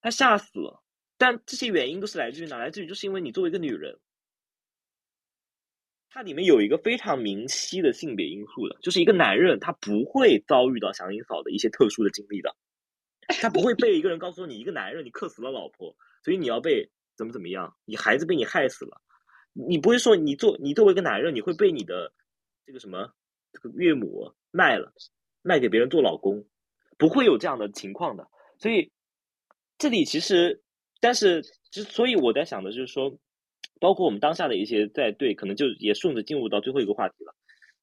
[0.00, 0.82] 他吓死了。
[1.18, 2.56] 但这些原因都是来自于哪？
[2.56, 3.98] 来自于就是因为你作为一个女人。
[6.16, 12.56] 它里面有一个非常明晰的性别因素的，就是一个男人他不会遭遇到祥林嫂的一些特殊的经历的，
[13.28, 15.94] 他不会被一个人告诉你一个男人你克死了老婆，
[16.24, 19.02] 所以你要被怎么怎么样，你孩子被你害死了，
[19.52, 22.10] 你不会说你做你作为一个男人你会被你的
[22.64, 23.12] 这个什么
[23.52, 24.94] 这个岳母卖了，
[25.42, 26.46] 卖给别人做老公，
[26.96, 28.26] 不会有这样的情况的。
[28.58, 28.90] 所以
[29.76, 30.62] 这里其实，
[30.98, 33.18] 但是之所以我在想的就是说。
[33.78, 37.34] 包括我们当下的一些在对，可能就也顺着进入到最后一个话题了，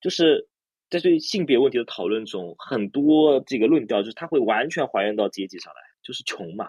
[0.02, 0.48] 就是
[0.90, 6.68] 在对性别问题的讨论中，很多这个论调就是它会完全还原到阶级上来，就是穷嘛，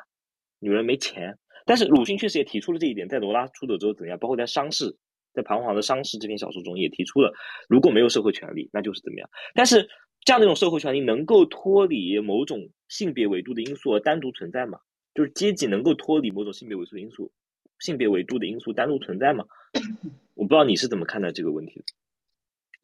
[0.58, 1.38] 女人没钱。
[1.66, 4.94] 但是鲁迅确实也提出了这一点，在罗拉出走之后怎样，包括在伤逝，
[5.32, 7.32] 在彷徨的伤逝这篇小说中也提出了，
[7.68, 9.30] 如果没有社会权利，那就是怎么样。
[9.54, 9.88] 但是
[10.20, 14.78] 这样的一种社会权利能够脱离某种性别维度的因素而单独存在吗？
[15.14, 17.32] 就是阶级能够脱离某种性别维度的因素？
[17.78, 19.44] 性别维度的因素单独存在吗？
[20.34, 21.84] 我不知道你是怎么看待这个问题的。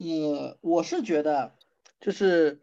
[0.07, 1.55] 呃，我是觉得，
[2.01, 2.61] 就是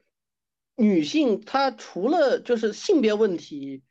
[0.76, 3.84] 女性她除了就是性别问题，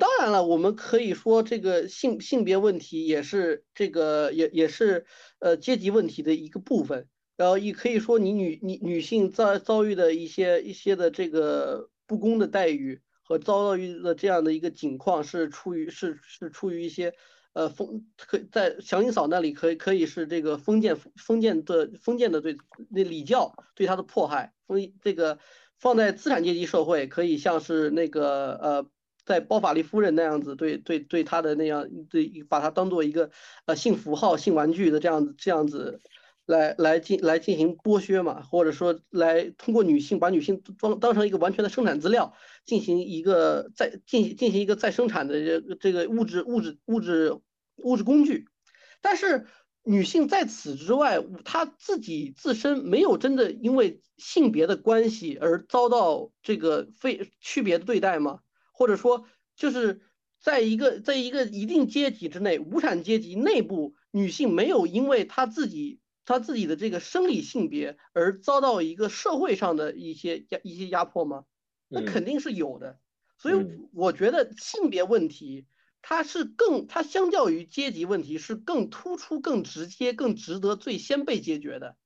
[0.00, 5.06] 当然了，我们可以说这个性性别问题也是这个也也是
[5.38, 7.08] 呃阶级问题的一个部分。
[7.36, 17.14] 然后也可以说，你女你女性遭遭遇的一些一些的这个不公的待遇和遭遇的这样的一个境况，是出于是是出于一些。
[17.52, 22.56] 呃，封可以在祥林嫂那里可以可以是这个封建封建的封建的对
[22.90, 25.38] 那礼教对他的迫害，封这个
[25.78, 28.86] 放在资产阶级社会可以像是那个呃
[29.24, 33.30] 在包法利夫人那样子对对对他的那样对把他当做一个
[33.66, 36.00] 呃性符号、性玩具的这样子这样子
[36.48, 42.34] 来来进来进行剥削嘛，或者说来通过女性把女性装当成一个完全的生产资料
[42.64, 47.38] 进行一个再进进行一个再生产的这个这个物质物质物质
[47.76, 48.48] 物质工具，
[49.00, 49.46] 但是。
[49.84, 58.40] 女性在此之外，她自己自身没有真的因为性别的关系而遭到这个非区别的对待吗？
[58.72, 59.24] 或者说，
[59.56, 60.02] 就是
[60.42, 71.44] 在一个在一个一定阶级之内，无产阶级内部，女性没有因为她自己她自己的这个生理性别而遭到一个社会上的一些压一些压迫吗？
[71.88, 72.98] 那肯定是有的。
[73.38, 75.66] 所以我觉得性别问题。
[76.00, 81.96] 它是更，它相较于阶级问题是更突出、更直接、更值得最先被解决的。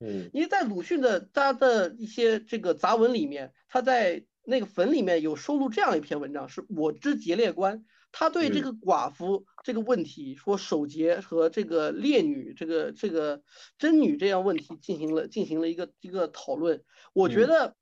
[0.00, 7.84] 嗯，因为在鲁迅的他的一些这个杂文里面，他在那个坟里面有收录这样一篇文章，是我之节烈观。
[8.18, 13.42] 他对这个寡妇这个问题，说守节和这个烈女、这个这个
[13.76, 16.82] 贞女这样问题进行了进行了一个一个讨论。
[17.12, 17.76] 我觉得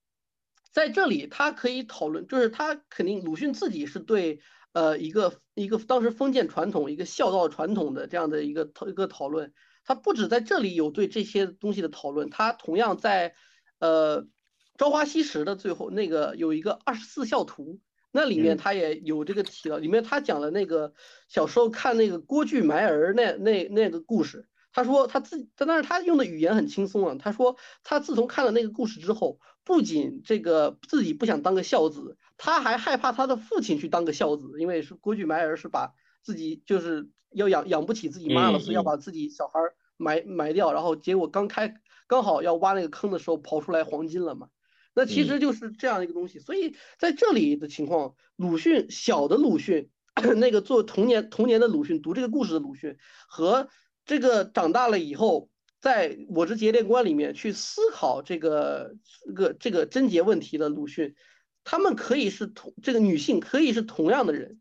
[0.72, 4.40] 在这里他可以讨论，就是他肯定鲁迅自己是对。
[4.72, 9.52] 呃，一个一个当时封建传统、一个孝道传统的这样的一个讨一个讨论，
[9.84, 13.36] 他不止在这里有对这些东西的讨论，他同样在
[13.78, 14.22] 呃
[14.76, 17.78] 《朝花夕拾》的最后那个有一个二十四孝图，
[18.16, 20.94] 那里面他也有这个提到，里面他讲了那个
[21.26, 24.46] 小时候看那个郭巨埋儿那那那个故事。
[24.72, 27.16] 他说他自，但是他用的语言很轻松啊。
[27.18, 35.92] 他说他自从看了那个故事之后，不仅这个自己不想当个孝子，他还害怕他的父亲去当个孝子，因为是郭巨埋儿是把
[36.22, 39.58] 自己就是要养养不起自己妈了，所以要把自己小孩
[39.96, 41.74] 埋埋掉，然后结果刚开
[42.06, 44.50] 刚好要挖那个坑的时候刨出来黄金了嘛。
[44.94, 46.38] 那其实就是这样一个东西。
[46.38, 49.90] 所以在这里的情况，鲁迅小的鲁迅，
[50.38, 53.68] 那个做童年童年的鲁迅读这个故事的鲁迅和。
[54.06, 55.48] 这个长大了以后，
[55.80, 61.14] 在我之节烈观里面去思考这个这个这个贞洁问题的鲁迅，
[61.64, 64.60] 他们可以是同这个女性可以是同样的人，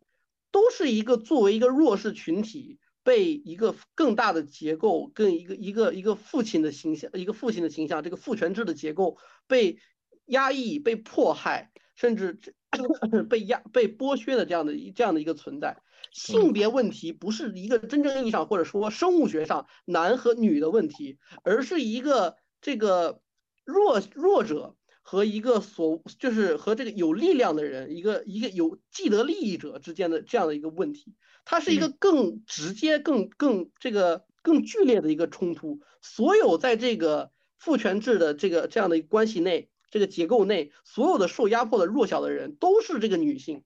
[0.49, 9.77] 都是一个作为一个弱势群体被一个更大的结构跟一个一个一个父亲的形象一个父亲的形象这个父权制的结构被
[10.26, 12.39] 压抑被迫害甚至
[13.30, 15.78] 被压被剥削的这样的一这样的一个存在。
[16.11, 23.21] 性别问题不是一个真正意义上或者说生物学上男和女的问题，而是一个这个
[23.65, 31.15] 弱弱者和一个所就是和这个有力量的人，一个一个有既得利益者之间的这样的一个问题，
[31.45, 35.80] 它是一个更直接、更更这个更剧烈的一个冲突。
[36.01, 43.64] 所有在这个父权制的这个这样的关系内，这个结构内，所有的受压迫的弱小的人都是这个女性。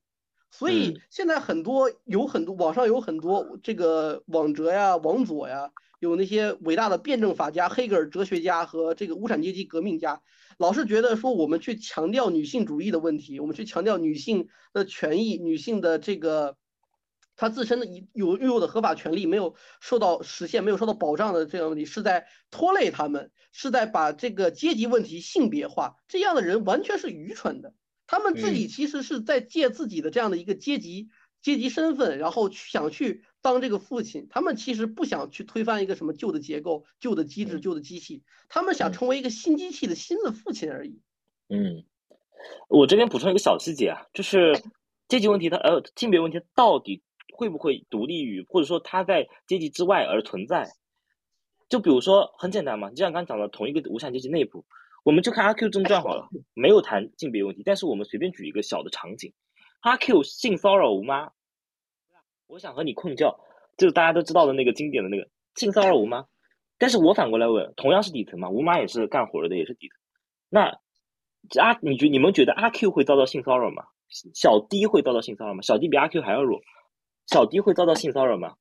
[0.52, 5.72] 所以现在很多有很多网上有很多这个网哲呀、网左呀，
[6.02, 10.22] 有那些伟大的辩证法家、黑格尔哲学家和这个无产阶级革命家，
[10.58, 16.58] 老是觉得说我们去强调女性主义的问题，我们去强调女性的权益、女性的这个
[17.38, 25.96] 她自身的有拥有的合法权利没有受到实现、没有受到保障的这样问题，是在拖累他们，是在把这个阶级问题性别化。
[26.10, 27.74] 这样的人完全是愚蠢的。
[28.08, 31.10] 他们自己其实是在借自己的这样的一个阶级
[31.42, 34.28] 阶级身份，然后想去当这个父亲。
[34.30, 41.02] 他们其实不想去推翻一个什么旧的结构、旧的机制、旧的机器，他们想成为一个新机器的新的父亲而已。
[41.50, 41.84] 嗯，
[42.70, 44.60] 我这边补充一个小细节啊，就是
[45.08, 47.04] 阶级问题，它呃性别问题到底
[47.38, 50.68] 会不会独立于，或者说它在阶级之外而存在？
[51.70, 54.66] 就比如说很简单嘛，就像刚讲的，同一个无产阶级内部。
[55.04, 59.34] 我们就看阿 Q 正传好了， 没有谈性别问题，但是我们随便举一个小的场景，
[59.82, 61.30] 阿 Q 性骚扰吴妈，
[62.48, 63.40] 我想和你困觉，
[63.78, 66.26] 就是大家都知道的那个经典的那个性骚扰吴妈，
[66.78, 69.98] 但是我反过来问，同样是底层嘛，吴妈也是干活的，也是底层，
[70.50, 70.80] 那
[71.62, 73.84] 阿你觉你们觉得阿 Q 会遭到性骚扰吗？
[74.34, 75.62] 小 D 会遭到性骚扰吗？
[75.62, 76.60] 小 D 比阿 Q 还要弱，
[77.28, 78.56] 小 D 会遭到性骚扰吗？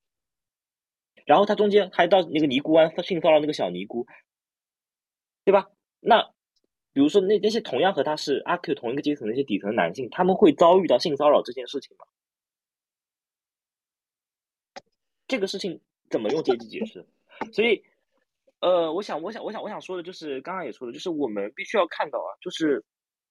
[1.25, 4.07] 然后他中间还到那个尼姑庵性骚扰那个小尼姑，
[5.45, 5.71] 对吧？
[6.01, 6.31] 那。
[6.93, 12.07] 比如说，那那些同样和他是阿 Q 同一个阶层那些底层男性，他们会遭遇到性骚扰这件事情吗？
[15.29, 17.07] 这个事情怎么用阶级解释？
[17.53, 17.85] 所以，
[18.61, 22.83] 呃，我想，我想，我想，我想说的就是，刚刚也说的，就是我们必须要看到啊，就是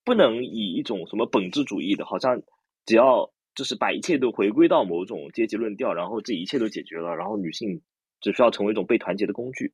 [0.03, 2.39] 不能以一种什么本质主义的，好像
[2.85, 7.81] 只要就是把一切都回归到某种阶级论调，然后这一切都解决了，然后女性
[8.19, 9.73] 只需要成为一种被团结的工具。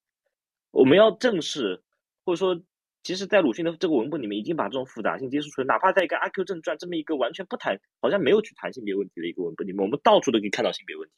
[0.71, 1.83] 我们要正视，
[2.23, 2.63] 或者说。
[3.03, 5.65] 其实，在鲁迅的这个文本里面，已经把这种复杂性揭示出来。
[5.65, 11.15] 哪怕在一个《阿 Q 正传》这么一个完全不谈，好像没有去谈性别问题的一个文本里面，我们到处都可以看到性别问题。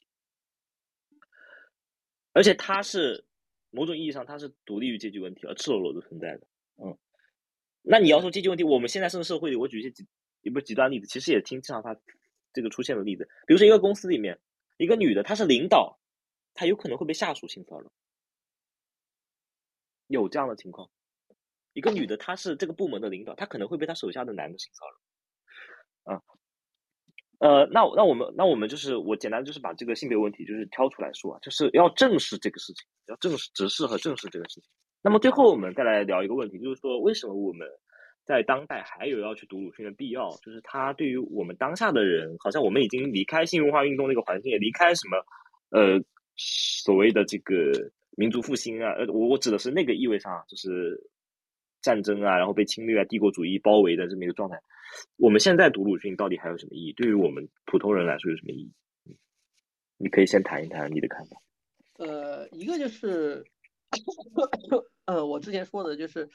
[2.32, 3.26] 而且，它是
[3.70, 6.48] 某种意义上，它是独立于阶级问题而赤裸裸的存在的。
[6.78, 6.98] 嗯，
[7.82, 10.08] 那你要说阶级问题，我们现在甚至社会里，我举一些极
[10.42, 11.94] 也不是极端例子，其实也挺经常发
[12.54, 13.28] 这个出现的例子。
[13.48, 14.40] 比如说，一个公司里面，
[14.78, 16.00] 一个女的，她是领导，
[16.54, 17.92] 她有可能会被下属性骚扰，
[20.08, 20.90] 有这样的情况。
[21.74, 26.14] 一个女的，她是这个部门的领导，她可能会被她手下的男的性骚扰。
[26.14, 26.22] 啊，
[27.40, 34.70] 呃，那那我们那我们就是我简单就是把这个性别问题就是挑出来说，就是要正视这个事情，要正视直视和正视这个事情。
[35.02, 37.68] 那么最后我们再来聊一个问题，就是说为什么我们
[38.26, 40.30] 在当代还有要去读鲁迅的必要？
[40.44, 45.18] 就是他对于我们当下的人，好像我们已经离开新文化运动那个环境，也离开什么
[45.70, 46.04] 呃
[46.36, 47.72] 所谓的这个
[48.18, 51.10] 民族复兴啊，呃，我我指的是那个意味上，就是。
[51.84, 54.58] 战争啊，然后被侵略啊，帝国主义包围的这么一个状态，
[55.18, 56.94] 我们现在读鲁迅到底还有什么意义？
[56.94, 58.72] 对于我们普通人来说有什么意义？
[59.98, 61.42] 你可以先谈一谈你的看法。
[61.98, 63.44] 呃，一个就是，
[65.08, 66.30] 呃，我之前说的就是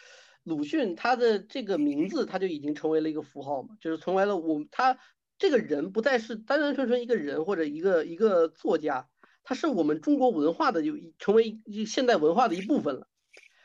[0.48, 4.98] 鲁迅他的这个名字他就已经成为了一个符号嘛，就是成为了我他
[5.38, 9.08] 这个人不再是单单纯纯一个人或者一个一个作家，
[9.44, 13.06] 他是我们中国文化的有成为一现代文化的一部分了。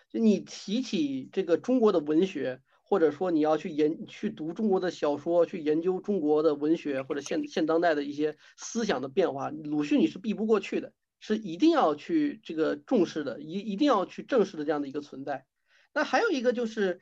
[0.10, 15.46] 就你提起这个中国的文学，或者说你要去研去读中国的小说，去研究中国的文学或者现现当代的一些思想的变化，鲁迅你是避不过去的，是一定要去这个重视的，一一定要去正视的这样的一个存在。
[15.94, 17.00] 那还有一个就是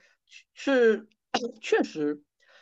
[0.53, 1.07] 是
[1.61, 2.21] 确实，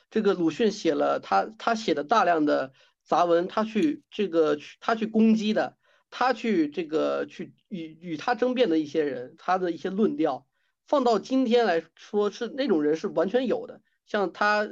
[0.09, 2.73] 这个鲁迅写了他他写的大量的
[3.03, 5.77] 杂文，他去这个他去攻击的。
[6.11, 10.47] 他去这个去与与他争辩的一些人，他的一些论调，
[10.87, 13.83] 放到今天来说是那种人是完全有的。
[14.07, 14.67] 像他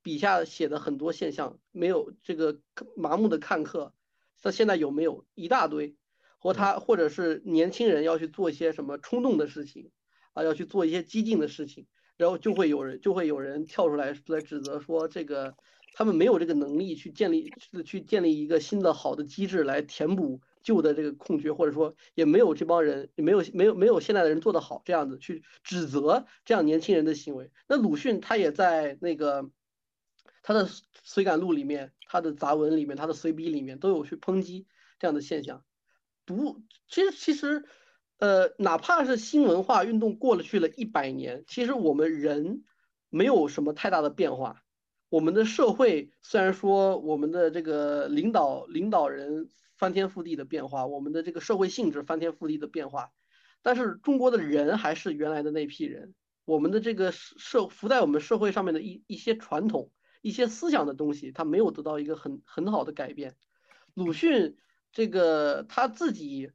[0.00, 2.60] 笔下写的很多现象，没有这个
[2.96, 3.94] 麻木的看客，
[4.40, 5.96] 他现在有没有一大堆？
[6.38, 9.90] 或他或者是年轻人要去做一些什么冲动的事情
[10.36, 15.56] 啊，要去做一些激进的事情，然后就会有人就会有人跳出来来指责说这个
[15.94, 17.52] 他们没有这个能力去建立
[17.84, 20.40] 去建立一个新的好的机制来填补。
[20.62, 27.52] 旧的这个空缺，或者说也没有这帮人，也没有没有没有现在的人做得好，这样子去指责这样年轻人的行为。
[27.68, 29.48] 那鲁迅他也在那个
[30.42, 30.68] 他的
[31.04, 34.66] 随感录里面、他的杂文里面、他的随笔里面都有去抨击
[34.98, 35.62] 这样的现象。
[36.24, 37.64] 读其实其实
[38.18, 42.64] 呃，哪怕是新文化运动过了去了一百年，其实我们人
[43.10, 44.62] 没有什么太大的变化。
[45.08, 49.48] 我们的社会虽然说我们的这个领导领导人。
[49.78, 53.10] 翻天覆地的变化，我们的这个社会性质翻天覆地的变化，
[53.60, 56.14] 但是中国的人还是原来的那批人，
[56.46, 59.90] 我们的这个社浮在我们社会上面的一一些传统、
[60.22, 63.36] 一些思想的东西，它没有得到一个很很好的改变。
[63.92, 64.56] 鲁迅
[64.92, 66.52] 这个他自己。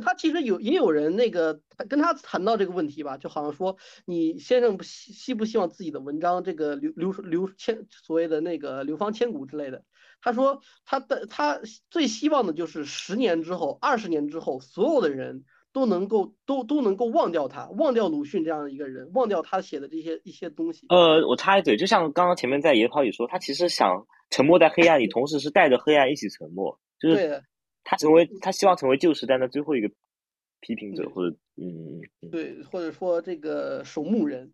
[0.00, 9.82] 他其实有也有人那个跟他谈到这个问题吧，就好像说你先生不希希不希望自己的文章这个流流流千所谓的那个流芳千古之类的。
[10.20, 11.60] 他说他的他
[11.90, 15.42] 最希望的就是十年之后、二十年之后，所有的人
[15.72, 20.86] 都能够都都能够忘掉他，忘掉鲁迅这样的一个人，忘掉他写的这些一些东西。
[20.90, 27.42] 呃，我插一嘴，就像刚刚前面在研讨里说，他其实想沉默在黑暗里，同时是带着黑暗一起沉默，就是。
[27.84, 29.90] 他成为他希望成为旧时代的最后一个
[30.60, 34.52] 批评者，或者嗯对，或者说这个守墓人，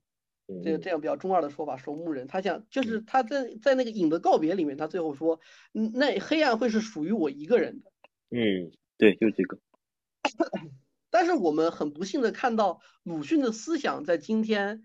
[0.65, 2.27] 这个这样比较中二的说法，守墓人。
[2.27, 5.41] 他想就是他在在那个影的告别里面，他最后说，
[5.73, 7.93] 那黑暗会是属于我一个人的。
[8.31, 9.59] 嗯，对，就这个。
[11.11, 14.83] 但是我们很不幸的看到，鲁迅的思想在今天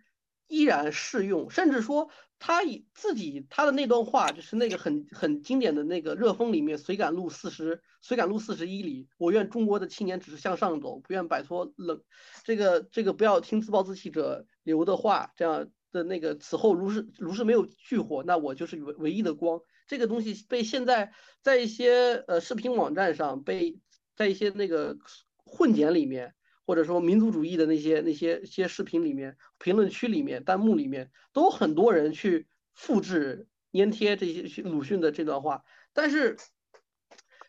[0.53, 2.09] 依然适用，甚至说。
[2.45, 12.03] 他以自己他的那段话，就是那个很很经典的那个热风里面随感录四十随感录四十一里，我愿中国的青年只是向上走，不愿摆脱冷，
[12.43, 19.61] 这个这个不要听自暴自弃者留的话，这样的那个此后如是如是没有炬火，那我就是唯唯一的光。
[19.87, 23.79] 这个东西被现在在一些呃视频网站上被
[24.17, 24.97] 在一些那个
[25.45, 26.35] 混剪里面。
[26.65, 35.63] 或者说民族主义的那些那些些视频里面、评论区里面、弹幕里面，都很多人去复制粘贴这些鲁迅的这段话。
[35.91, 36.37] 但是，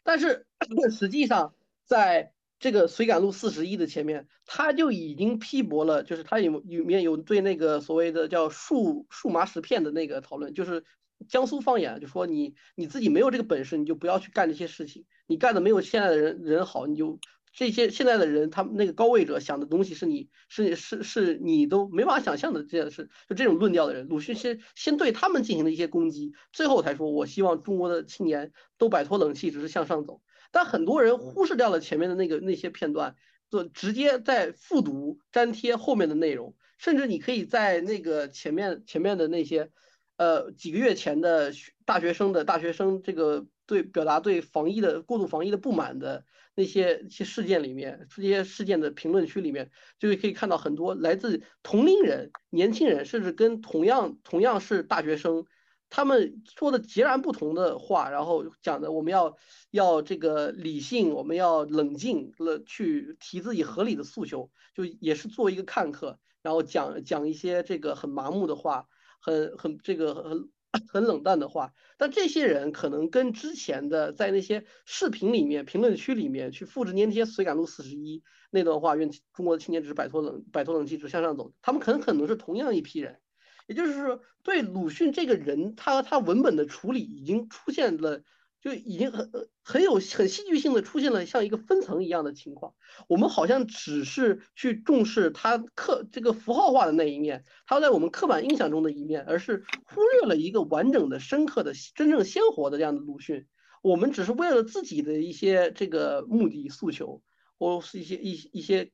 [0.03, 0.47] 但是
[0.91, 1.55] 实际上，
[1.85, 10.85] 在这个《随感录四十一》的前面，他就已经批驳了，就是他有里面有对那个所谓的叫数数麻石片的那个讨论，就是
[11.29, 17.21] 江苏方言，就说你你自己没有这个本事，你就不要去干这些事情，你干的没有现在的人人好，你就。
[17.55, 30.21] 这些现在的人，他们那个高位者想的东西是你是是是你都没法想象的这件事，就这种论调的人，鲁迅先先对他们进行了一些攻击，最后才说我希望中国的青年都摆脱冷气，只是向上走。
[30.51, 33.15] 但很多人忽视掉了前面的那个那些片段，
[33.51, 39.71] 就直接在复读粘贴后面的内容，甚至你可以在那个前面前面的那些，
[40.17, 41.53] 呃几个月前的
[41.85, 46.25] 大学生的大学生这个对表达对防疫的过度防疫的不满的
[46.55, 55.45] 那些些事件里面，这些事件的评论区里面，就可以看到很多来自同龄人、年轻人，甚至跟同样同样是大学生。
[55.91, 59.37] 他们说的截然不同的话，然后讲的我们要
[59.71, 68.89] 要这个理性，我们要冷静了去提自己合理的诉求，就也是做一个看客，然后讲讲一些这个很麻木的话，
[69.21, 70.49] 很很这个很
[70.89, 71.73] 很冷淡的话。
[71.97, 83.21] 但这些人可能跟之前的在那些视频里面、评论区里面去复制粘贴“随感录四十一”那段话，愿中国的青年只是摆脱冷摆脱冷气，只向上走，他们很可能是同样一批人。
[83.67, 88.23] 也就是说，对鲁迅这个人，他和他文本的处理已经出现了，
[88.65, 89.31] 就已经很
[89.63, 92.73] 很有很戏剧性的出现了像一个分层一样的情况。
[93.09, 103.47] 我们好像只是去重视他刻这个符号化的那一面，他在我们刻板印象中的一面，而是忽略了一个完整的、深刻的、真正鲜活的这样的鲁迅。
[103.83, 107.21] 我们只是为了自己的一些这个目的诉求，
[107.59, 108.91] 或是一些一一些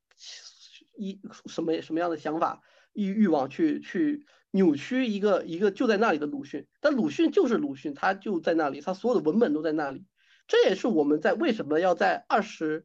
[0.98, 2.60] 一什么什么样的想法
[2.92, 4.26] 欲欲望去去。
[4.52, 10.04] 扭曲一个一个就在那里的鲁迅，但鲁迅就是鲁迅，他就在那里，他所有的文本都在那里。
[10.48, 12.84] 这也是我们在为什么要在二十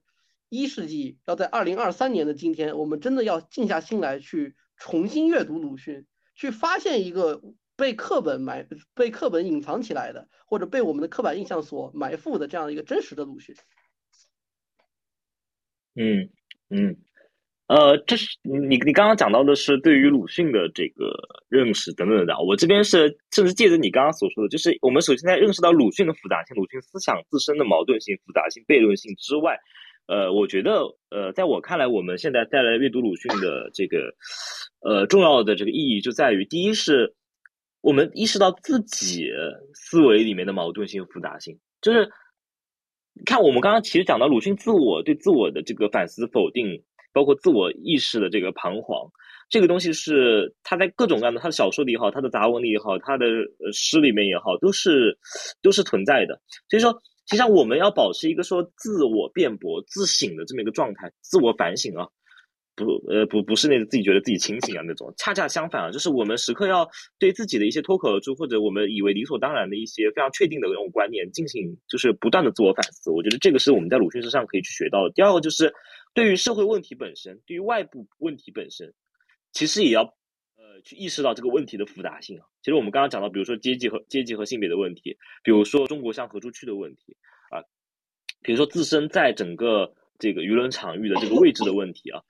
[0.49, 6.05] 一世纪，要在二零二三年的今天，我们真的要静下心来去重新阅读鲁迅，
[6.35, 7.41] 去发现一个
[7.75, 13.55] 被课本埋、被课本隐藏起来的，或者被我们的刻板印象所埋伏的这样一个真实的鲁迅。
[15.95, 16.29] 嗯
[16.69, 16.97] 嗯。
[17.67, 21.11] 呃，这是你你刚刚讲到的是对于鲁迅的这个
[21.49, 22.39] 认识等等的。
[22.39, 29.57] 我这边是甚至借着你刚刚所说的，就是我们首先在认识到鲁迅的复杂性、鲁迅思想自身的矛盾性、复杂性、悖论性之外，
[30.05, 34.13] 呃，我觉得呃，在我看来，我们现在带来阅读鲁迅的这个
[34.81, 37.15] 呃重要的这个意义就在于，第一是
[37.81, 39.27] 我们意识到自己
[39.73, 42.11] 思维里面的矛盾性、复杂性，就是
[43.25, 46.83] 看我们刚刚其实讲到鲁迅自我对自我的这个反思、否定。
[47.15, 49.09] 包括自我意识的这个彷徨，
[49.49, 53.25] 这个东西是他在各种各样的他的小说里也好，他的杂文里也好，他的
[53.71, 55.17] 诗里面也好，都是
[55.61, 56.37] 都是存在的。
[56.69, 62.05] 所以说，实际上我们要保持一个说自我辩驳、自省的这么一个状态，自我反省啊，
[62.75, 66.85] 不呃不不是那个自己觉得自己清醒啊那种，恰恰相反啊，就是我们时刻要
[67.17, 73.09] 对自己的一些脱口而出或者我们以为理所当然的一些非常确定的那种观念进行就是不断的自我反思。
[73.09, 75.13] 我觉得这个是我们在鲁迅身上可以去学到的。
[75.13, 75.71] 第二个就是。
[76.15, 78.91] 对于社会问题本身，对于外部问题本身，
[79.51, 80.01] 其实也要
[80.55, 82.47] 呃去意识到这个问题的复杂性啊。
[82.63, 87.15] 其实我们刚刚讲到，比如说阶级和阶级和性别的问题，比如说中国向何处去的问题
[87.51, 87.61] 啊，
[88.41, 92.23] 比如说自身在整个这个舆论场域的这个位置的问题啊，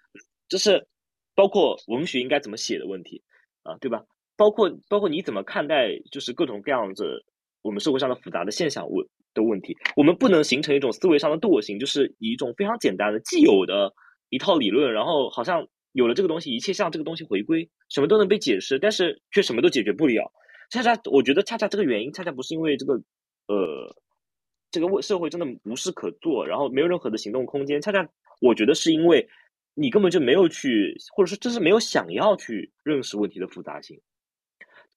[0.49, 0.87] 就是
[1.35, 3.23] 包括文学应该怎么写的问题
[3.61, 4.03] 啊，对吧？
[4.35, 7.23] 包括包括你怎么看待就是各种各样的
[7.65, 9.05] 我们社会上的复杂的现象问。
[9.33, 13.91] 的问题，我们不能形成一种思维上的惰性，就是以一种非常简单的既有的
[14.29, 20.31] 一套理论，然后好像有了这个东西，一切向这个东西回归，什么都能被解释，但是却什么都解决不了。
[20.69, 22.93] 恰恰，我觉得恰恰这个原因，恰恰不是因为这个，
[23.47, 23.93] 呃，
[24.71, 27.81] 这个社会真的无事可做，然后没有任何的行动空间。
[27.81, 28.07] 恰恰，
[28.39, 29.27] 我觉得是因为
[29.73, 33.99] 你根本就没有去，或者说就是没有想要去认识问题的复杂性。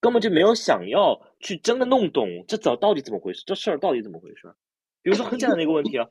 [0.01, 4.55] 根本就没有想要去真的弄懂这怎到底怎么回事，这事儿到底怎么回事？
[5.03, 6.09] 比如说很简单的一个问题啊，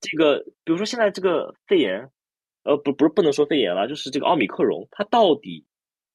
[0.00, 2.10] 这个比如说现在这个肺炎，
[2.64, 5.66] 呃，不不是不能说肺炎了，就是这个奥密克戎，它到底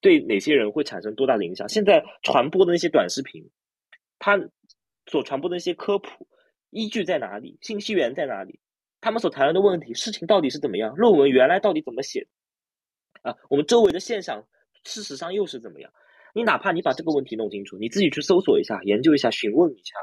[0.02, 1.68] 对哪些人会产生多大的影响？
[1.68, 3.50] 现在传播的那些短视频，
[4.20, 4.38] 它
[5.08, 6.28] 所传播的那些科普
[6.70, 7.58] 依据在哪里？
[7.62, 8.60] 信息源在哪里？
[9.02, 10.96] 他们所谈论的问题，事情到底是怎么样？
[10.96, 12.28] 论文原来到底怎么写？
[13.22, 14.48] 啊，我们周围的现象，
[14.84, 15.92] 事实上又是怎么样？
[16.38, 19.96] 你哪怕你把这个问题弄清楚，你自己去搜索一下、研究一下、询问一下，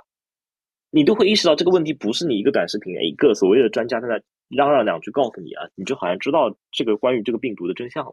[0.90, 8.05] 你都会意识到这个问题不是你一个短视频、一个所谓的专家在那嚷嚷两句告诉你啊，你就好像知道这个关于这个病毒的真相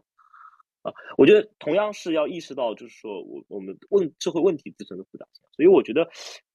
[0.82, 0.92] 啊。
[1.18, 5.42] 我觉得同样是要意识到，就是说我我们问社会问题自身的复杂性。
[5.50, 6.08] 所以我觉得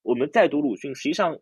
[0.04, 1.38] 我们在读鲁迅，实际上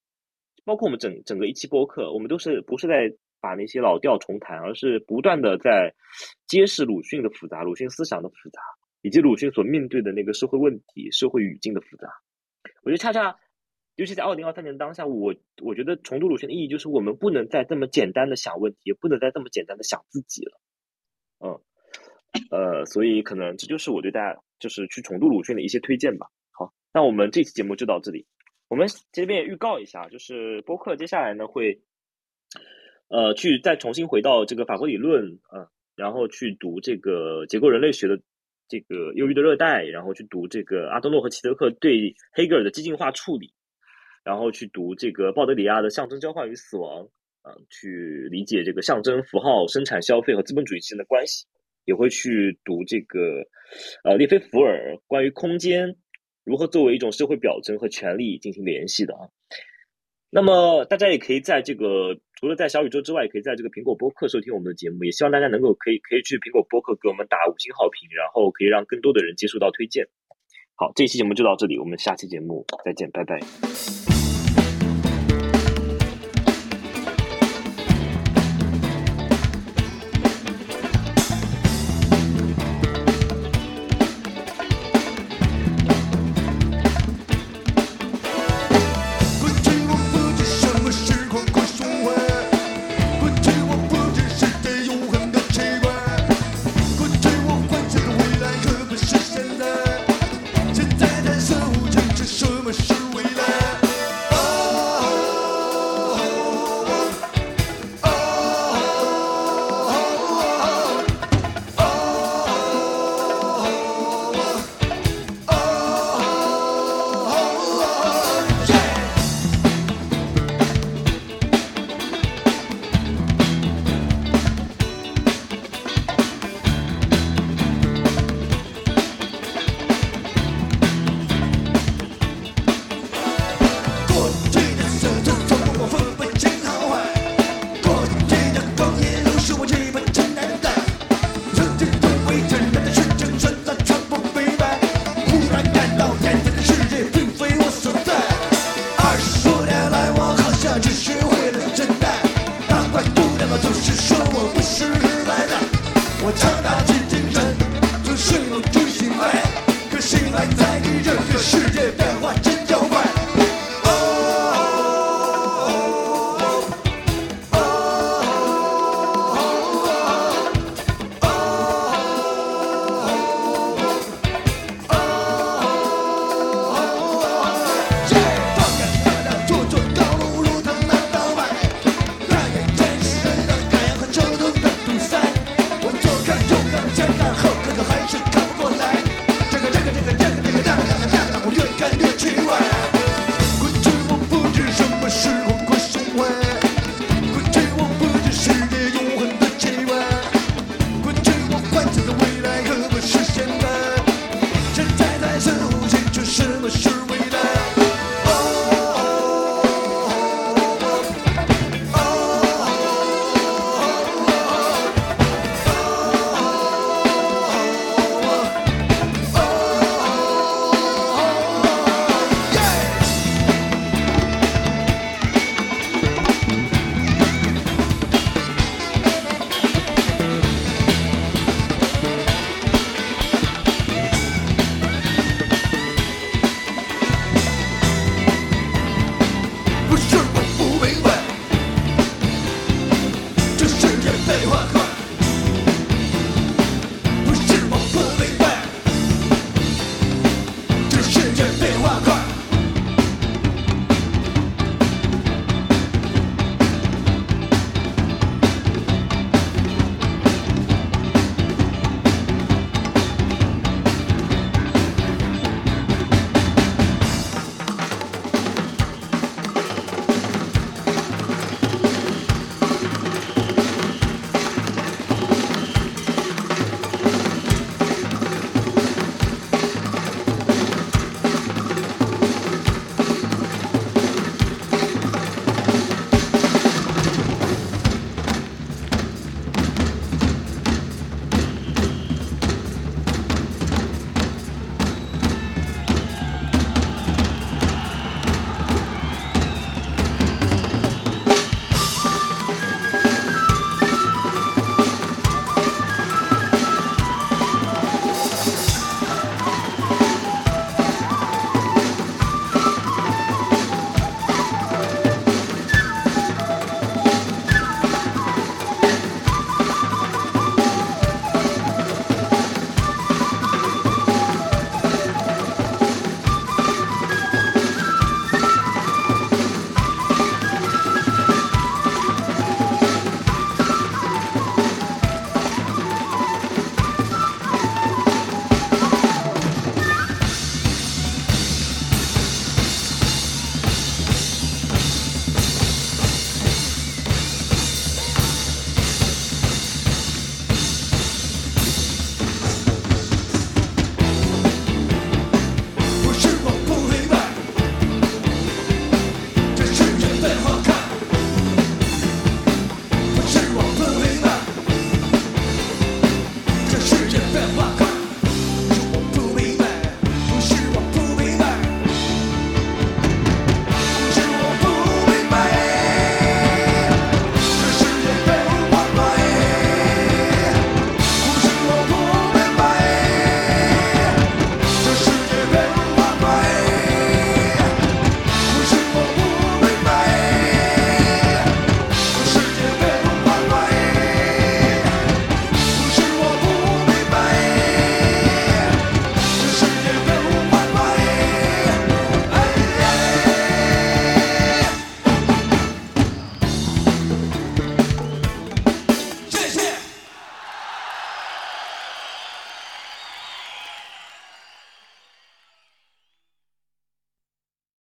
[0.64, 5.94] 包括我们整整个一期播客，我们都是不是在把那些老调重弹，而是不断的在
[6.48, 8.60] 揭示鲁迅的复杂、鲁迅思想的复杂。
[9.06, 12.08] 以及鲁迅所面对的那个社会问题、社会语境的复杂，
[12.82, 13.38] 我觉得恰恰
[13.98, 20.60] 尤其在二零二三年当下，我我觉得重读鲁迅的意义就是我们不能再这么简单的想问题，也不能再这么简单的想自己了。
[21.38, 21.62] 嗯，
[22.50, 26.26] 呃，所以可能这就是我对大家就是去重读鲁迅的一些推荐吧。
[26.50, 28.26] 好，那我们这期节目就到这里。
[28.70, 31.80] 我们这边也预告一下，就是播客接下来呢会，
[33.10, 38.20] 呃，去再重新回到这个法国理论，嗯，然后去读这个结构人类学的
[38.68, 43.54] 这个忧郁的热带，然后去读这个阿多诺和齐德克对黑格尔的激进化处理，
[44.24, 47.08] 然后去读这个鲍德里亚的象征交换与死亡，
[47.42, 51.46] 啊，去理解这个象征符号生产消费和资本主义之间的关系，
[51.86, 53.20] 也会去读这个
[54.04, 55.96] 呃列菲福尔关于空间。
[56.44, 59.28] 如何作为一种社会表征和权利进行联系的啊？
[60.30, 65.04] 那么大家也可以在这个除了在小宇宙之外，也可以在这个苹果播客收听我们的节目。
[65.04, 70.06] 也希望大家能够可以可以去苹果播客给我们打五星好评，然后可以让更多的人接触到推荐。
[70.76, 74.05] 好，这期节目就到这里，我们下期节目再见，拜拜。